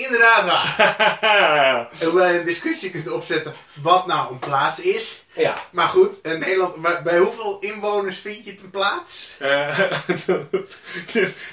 [0.00, 1.88] inderdaad waar.
[2.04, 5.24] Hoewel je een discussie kunt opzetten wat nou een plaats is.
[5.34, 5.54] ja.
[5.70, 9.36] Maar goed, in Nederland, bij, hoeveel inwoners vind je het een plaats?
[9.38, 9.78] Eh,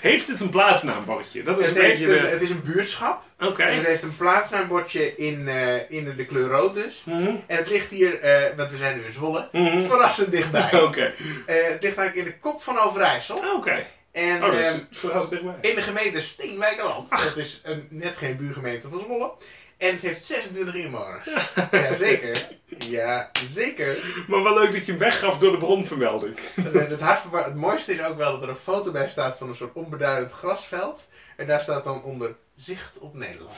[0.02, 1.44] heeft het een plaatsnaambordje?
[1.44, 2.28] Dat is Het, een beetje een, de...
[2.28, 3.22] het is een buurtschap.
[3.40, 3.64] Oké.
[3.64, 7.02] En het heeft een plaatsnaambordje in, eh, in de kleur rood dus.
[7.06, 7.18] Mhm.
[7.48, 9.88] En het ligt hier, eh, want we zijn nu in Zwolle, Mhm.
[9.88, 10.74] verrassend dichtbij.
[10.88, 11.14] Oké.
[11.46, 13.38] Het ligt eigenlijk in de kop van Overijssel.
[13.56, 13.86] Oké.
[14.18, 15.70] En Oh, dat is ehm, verrassend dichtbij.
[15.70, 17.10] in de gemeente Steenwijkerland.
[17.10, 19.32] Dat is een, net geen buurgemeente van Zwolle.
[19.78, 21.28] En het heeft 26 inwoners.
[21.72, 22.48] Jazeker.
[22.78, 23.98] Ja, zeker.
[24.28, 26.38] Maar wel leuk dat je hem weggaf door de bronvermelding.
[26.62, 27.00] Het,
[27.32, 30.32] het mooiste is ook wel dat er een foto bij staat van een soort onbeduidend
[30.32, 31.08] grasveld.
[31.36, 33.58] En daar staat dan onder zicht op Nederland.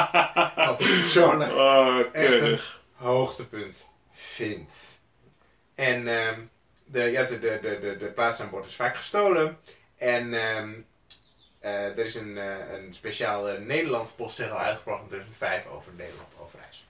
[0.56, 2.58] Wat ik persoonlijk Oh, Echt een-
[2.94, 5.00] hoogtepunt vind.
[5.74, 6.40] En ehm,
[6.84, 9.58] de, ja, de, de, de, de, de plaatsnaambord is vaak gestolen.
[9.98, 10.70] En ehm,
[11.58, 16.28] eh, er is een, eh, een speciaal eh, Nederlands postzegel uitgebracht in 2005 over Nederland
[16.40, 16.84] Overijssel.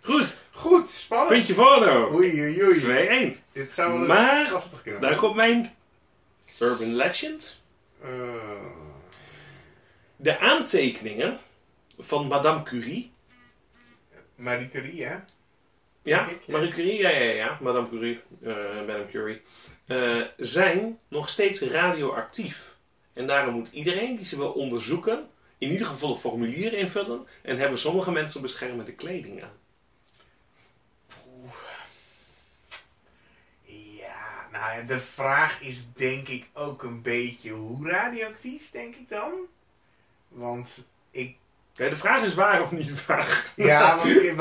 [0.00, 1.30] Goed, Goed, spannend.
[1.30, 2.14] puntje voor nou.
[2.14, 3.34] Oei, oei, oei.
[3.36, 3.42] 2-1.
[3.52, 5.74] Dit zou wel eens Maar, lastig kunnen Daar komt mijn
[6.58, 7.60] urban legend.
[8.02, 8.08] Eh,
[10.16, 11.38] De aantekeningen
[11.98, 13.12] van Madame Curie.
[14.34, 15.16] Marie Curie, hè?
[16.02, 16.52] Ja, Denk ik, ja.
[16.52, 17.58] Marie Curie, ja, ja, ja.
[17.60, 19.42] Madame Curie, eh, Madame Curie.
[19.92, 22.76] Eh, zijn nog steeds radioactief.
[23.12, 25.28] En daarom moet iedereen die ze wil onderzoeken,
[25.58, 27.26] in ieder geval een formulier invullen.
[27.42, 29.60] En hebben sommige mensen beschermende kleding aan.
[33.64, 39.32] Ja, nou de vraag is denk ik ook een beetje hoe radioactief, denk ik dan?
[40.28, 41.36] Want ik
[41.74, 43.44] De vraag is waar of niet waar.
[43.56, 43.96] Ja,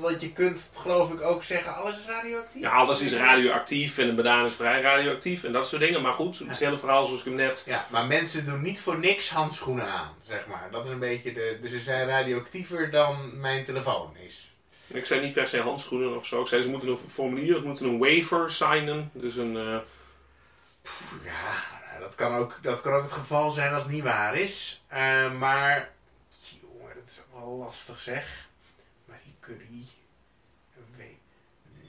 [0.00, 2.62] want, je kunt geloof ik ook zeggen, alles is radioactief.
[2.62, 6.02] Ja, alles is radioactief en een banaan is vrij radioactief en dat soort dingen.
[6.02, 7.62] Maar goed, het hele verhaal zoals ik hem net...
[7.66, 10.68] Ja, maar mensen doen niet voor niks handschoenen aan, zeg maar.
[10.70, 11.58] Dat is een beetje de...
[11.60, 14.50] Dus ze zijn radioactiever dan mijn telefoon is.
[14.86, 16.40] Ik zei niet per se handschoenen of zo.
[16.40, 19.10] Ik zei ze moeten een formulier, ze moeten een waiver signen.
[19.12, 19.56] Dus een...
[19.56, 19.78] eh,
[21.24, 21.64] Ja,
[22.06, 24.82] dat kan ook, dat kan ook het geval zijn als het niet waar is.
[24.88, 25.88] Eh, maar,
[26.60, 28.48] jongen, dat is ook wel lastig zeg.
[29.04, 29.88] Marie Curie,
[30.96, 31.16] weet...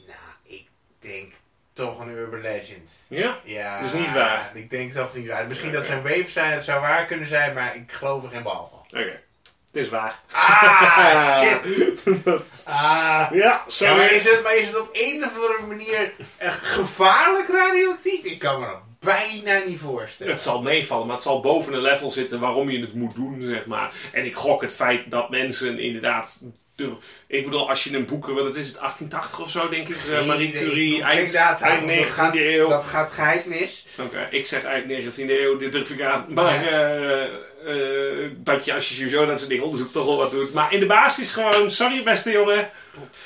[0.07, 0.67] Nou, ik
[0.99, 1.33] denk
[1.73, 2.91] toch een urban legend.
[3.09, 3.37] ja?
[3.43, 4.51] Ja, Dus niet waar?
[4.53, 5.47] Ik denk toch niet waar.
[5.47, 8.43] Misschien dat zijn waves zijn, het zou waar kunnen zijn, maar ik geloof er geen
[8.43, 8.99] bal van.
[9.01, 9.19] Oké.
[9.67, 10.19] Het is waar.
[10.31, 12.23] Ah, shit.
[12.25, 12.73] Dat- Ah.
[12.75, 13.95] ja, Ja, sorry.
[13.95, 18.23] maar, is het, maar is het op een of andere manier echt gevaarlijk radioactief?
[18.23, 20.33] Ik kan me dat bijna niet voorstellen.
[20.33, 23.41] Het zal meevallen, maar het zal boven een level zitten waarom je het moet doen,
[23.41, 23.91] zeg maar.
[24.11, 26.41] En ik gok het feit dat mensen inderdaad...
[26.75, 26.95] de-
[27.27, 28.25] ik bedoel, als je een boek...
[28.27, 29.95] Wat is het, 1880 of zo, denk ik?
[30.11, 30.51] eh, Marie.
[30.51, 32.69] Curie, eind, geen data, eind want dat 19e gaat- eeuw.
[32.69, 33.87] Dat gaat geheid mis.
[34.01, 34.85] Oké, ik zeg eind
[35.17, 36.25] 19e eeuw, dit durf ik aan.
[36.29, 37.27] Maar eh,
[37.67, 40.53] eh, dat je als je sowieso dat soort dingen onderzoekt toch wel wat doet.
[40.53, 42.69] Maar in de basis gewoon, sorry beste jongen.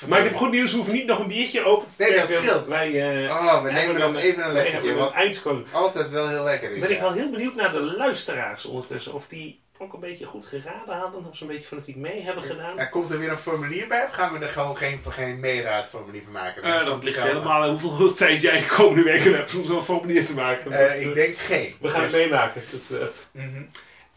[0.07, 2.27] Maar ik heb goed nieuws, we hoeven niet nog een biertje open te Nee, dat
[2.27, 2.47] trekken.
[2.47, 2.67] scheelt.
[2.67, 5.13] Wij, eh, Oh, we nemen nog even een lekkertje, wat
[5.71, 6.79] altijd wel heel lekker is.
[6.79, 9.13] Ben ik wel heel benieuwd naar de luisteraars ondertussen.
[9.13, 11.25] Of die ook een beetje goed geraden hadden.
[11.29, 12.79] Of ze een beetje fanatiek mee hebben gedaan.
[12.79, 16.21] Er komt er weer een formulier bij, of gaan we er gewoon geen, geen meeraadformulier
[16.23, 16.63] van maken?
[16.63, 20.25] Eh, dat ligt helemaal aan hoeveel tijd jij de komende weken hebt om zo'n formulier
[20.25, 21.01] te maken.
[21.01, 21.75] Ik denk geen.
[21.79, 22.61] we gaan het Dus- meemaken.
[22.71, 23.61] Dat, eh, Mhm.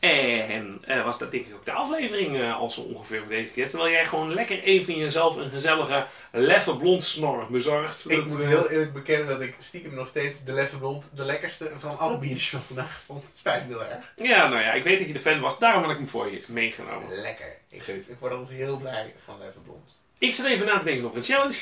[0.04, 3.52] En eh, was dat denk ik ook de aflevering eh, al zo ongeveer voor deze
[3.52, 3.68] keer.
[3.68, 8.10] Terwijl jij gewoon lekker even jezelf een gezellige leffe blond snor bezorgt.
[8.10, 11.10] Ik Dat, moet eh, heel eerlijk bekennen dat ik stiekem nog steeds de Leffe Blond
[11.14, 13.22] de lekkerste van alle biertjes van vandaag vond.
[13.22, 14.12] Het spijt me heel erg.
[14.16, 15.58] Ja, nou ja, ik weet dat je de fan was.
[15.58, 17.20] Daarom had ik hem voor je meegenomen.
[17.20, 17.56] Lekker.
[17.68, 19.93] Ik, ik word altijd heel blij van Leffe Blond.
[20.18, 21.58] Ik zit even na te denken over een challenge.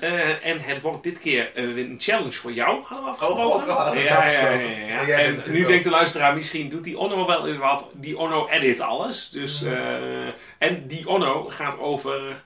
[0.00, 3.44] Eh, en het wordt dit keer eh, een challenge voor jou, hadden we afgesproken.
[3.46, 5.18] Oh god, we hadden het ja, ja, ja, ja, ja.
[5.18, 7.90] En nu denkt de luisteraar, misschien doet die Onno wel eens wat.
[7.94, 9.30] Die Onno edit alles.
[9.30, 9.72] Dus, Mhm.
[9.72, 10.26] eh,
[10.58, 12.42] en die Onno gaat over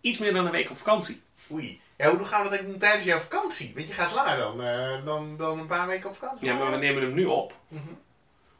[0.00, 1.22] iets meer dan een week op vakantie.
[1.52, 1.80] Oei.
[1.96, 3.72] Ja, hoe gaan we dat doen tijdens jouw vakantie?
[3.74, 4.60] Want je gaat langer dan,
[5.04, 6.46] dan, dan een paar weken op vakantie.
[6.46, 7.54] Ja, maar we nemen hem nu op.
[7.68, 7.82] Mhm.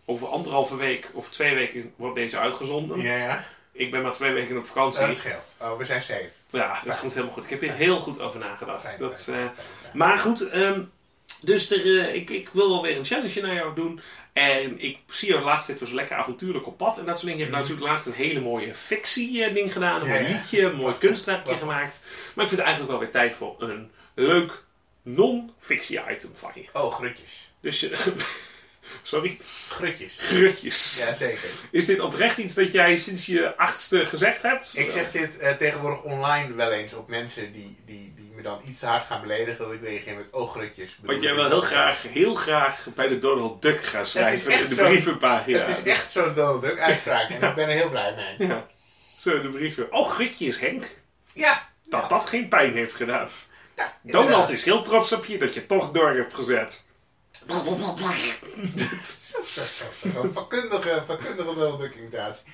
[0.05, 3.01] Over anderhalve week of twee weken wordt deze uitgezonden.
[3.01, 3.45] Ja, ja.
[3.79, 5.07] Ik ben maar twee weken op vakantie.
[5.07, 5.57] Dat scheelt.
[5.61, 6.29] Oh, we zijn safe.
[6.51, 6.99] Ja, dat Fijn.
[6.99, 7.45] komt helemaal goed.
[7.45, 8.83] Ik heb hier heel goed over nagedacht.
[8.83, 9.95] Fijn, dat, fijn, eh.
[9.95, 10.81] Maar goed, ehm,
[11.41, 14.01] dus er, eh, ik, ik wil wel weer een challenge naar jou doen.
[14.33, 16.99] En ik zie jou tijd wel zo lekker avontuurlijk op pad.
[16.99, 17.37] En dat soort dingen.
[17.39, 17.61] Je hebt Mhm.
[17.63, 20.01] natuurlijk laatst een hele mooie fictie-ding gedaan.
[20.01, 22.03] Een Ja, mooi liedje, een mooi kunstwerkje gemaakt.
[22.35, 24.63] Maar ik vind het eigenlijk wel weer tijd voor een leuk
[25.03, 26.65] non-fictie-item van je.
[26.73, 27.51] Oh, grutjes.
[27.61, 27.99] Dus, eh,
[29.03, 30.19] sorry, Grutjes.
[30.21, 31.05] grutjes.
[31.07, 31.49] Ja, zeker.
[31.71, 34.75] Is dit oprecht iets dat jij sinds je achtste gezegd hebt?
[34.77, 38.61] Ik zeg dit eh, tegenwoordig online wel eens op mensen die, die, die me dan
[38.65, 39.65] iets te hard gaan beledigen.
[39.65, 40.99] Dat ik reageer met oh, grutjes.
[41.03, 44.75] Want jij wil heel graag, heel graag bij de Donald Duck gaan schrijven in de
[44.75, 45.59] brievenpagina.
[45.59, 48.49] Het is echt zo'n Donald Duck uitspraak en ik ben er heel blij mee.
[48.49, 48.67] Ja.
[49.17, 49.87] Zo, de briefje.
[49.91, 50.85] Oh, Grutjes, Henk.
[51.33, 51.69] Ja.
[51.89, 53.29] Dat dat geen pijn heeft gedaan.
[53.77, 56.87] ja Donald is heel trots op je dat je toch door hebt gezet.
[60.13, 61.55] Zo'n vakkundige, vakkundige
[61.97, 62.45] imitatie.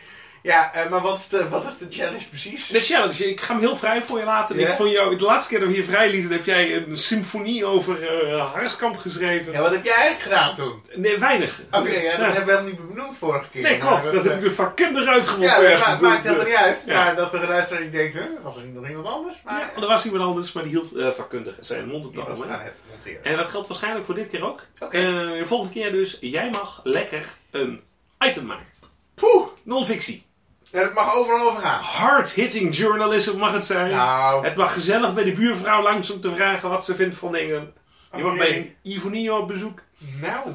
[0.44, 2.66] Ja, eh, maar wat is, de, wat is de challenge precies?
[2.66, 4.58] De challenge, ik ga hem heel vrij voor je laten.
[4.58, 7.64] Ik vond jou, de laatste keer dat we hier vrij lieten, heb jij een symfonie
[7.64, 9.52] over eh Harskamp geschreven.
[9.52, 10.82] Ja, wat heb jij eigenlijk gedaan toen?
[10.94, 11.60] Nee, weinig.
[11.70, 13.62] Oké, ja, dat hebben we helemaal niet benoemd vorige keer.
[13.62, 14.12] Nee, klopt.
[14.12, 15.78] Dat heb ik er vakkundig uitgemonteerd.
[15.78, 16.82] Ja, dat maakt, helemaal niet uit.
[16.86, 17.04] Ja.
[17.04, 19.36] Maar dat de luisteraar die denkt, huh, was er niet nog iemand anders?
[19.44, 22.28] Maar Ja, er was iemand anders, maar die hield eh, vakkundig zijn mond op dat
[22.28, 22.60] moment.
[22.60, 23.18] het.
[23.22, 24.66] En dat geldt waarschijnlijk voor dit keer ook.
[24.80, 25.00] Oké.
[25.38, 27.80] De volgende keer dus, jij mag lekker een
[28.18, 28.66] item maken.
[29.14, 30.26] Poeh, Non-fictie.
[30.74, 31.82] Ja, dat mag overal over gaan.
[31.82, 33.90] Hard-hitting journalism mag het zijn.
[33.90, 37.32] Nou, Het mag gezellig bij de buurvrouw langs om te vragen wat ze vindt van
[37.32, 37.72] dingen.
[38.16, 39.80] Je mag bij Ivonie op bezoek.
[40.20, 40.52] nou,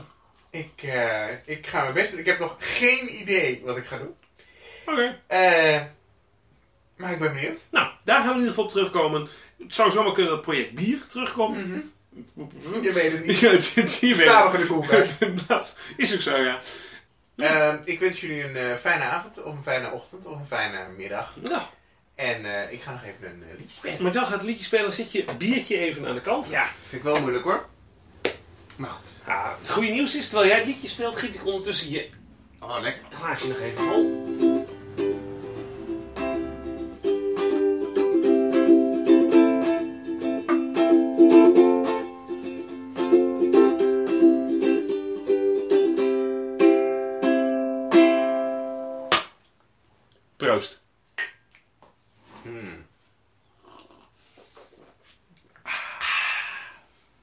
[0.50, 2.20] ik, eh, ik ga mijn best doen.
[2.20, 4.16] Ik heb nog geen idee wat ik ga doen.
[4.86, 5.20] Oké.
[5.28, 5.82] Eh,
[6.98, 7.60] maar ik ben benieuwd.
[7.72, 9.28] Nou, daar gaan we in ieder geval op terugkomen.
[9.64, 11.66] Het zou zomaar kunnen dat het project bier terugkomt.
[12.82, 13.40] Je weet het niet.
[13.40, 13.52] Ja,
[14.00, 15.20] Die staat nog in de koelkast.
[15.48, 16.60] Dat is ook zo, ja.
[17.40, 20.78] Eh, ik wens jullie een eh, fijne avond, of een fijne ochtend, of een fijne
[20.98, 21.34] middag.
[21.42, 21.62] Nou,
[22.16, 24.04] En eh, ik ga nog even een uh, liedje spelen.
[24.04, 26.48] maar dan gaat het liedje spelen, zit je biertje even aan de kant.
[26.50, 27.66] Ja, vind ik wel moeilijk hoor.
[28.78, 29.06] Maar goed.
[29.28, 32.10] Ja, het goede nieuws is, terwijl jij het liedje speelt, giet ik ondertussen je
[32.60, 33.02] Oh, lekker.
[33.12, 34.68] glaasje nog even vol.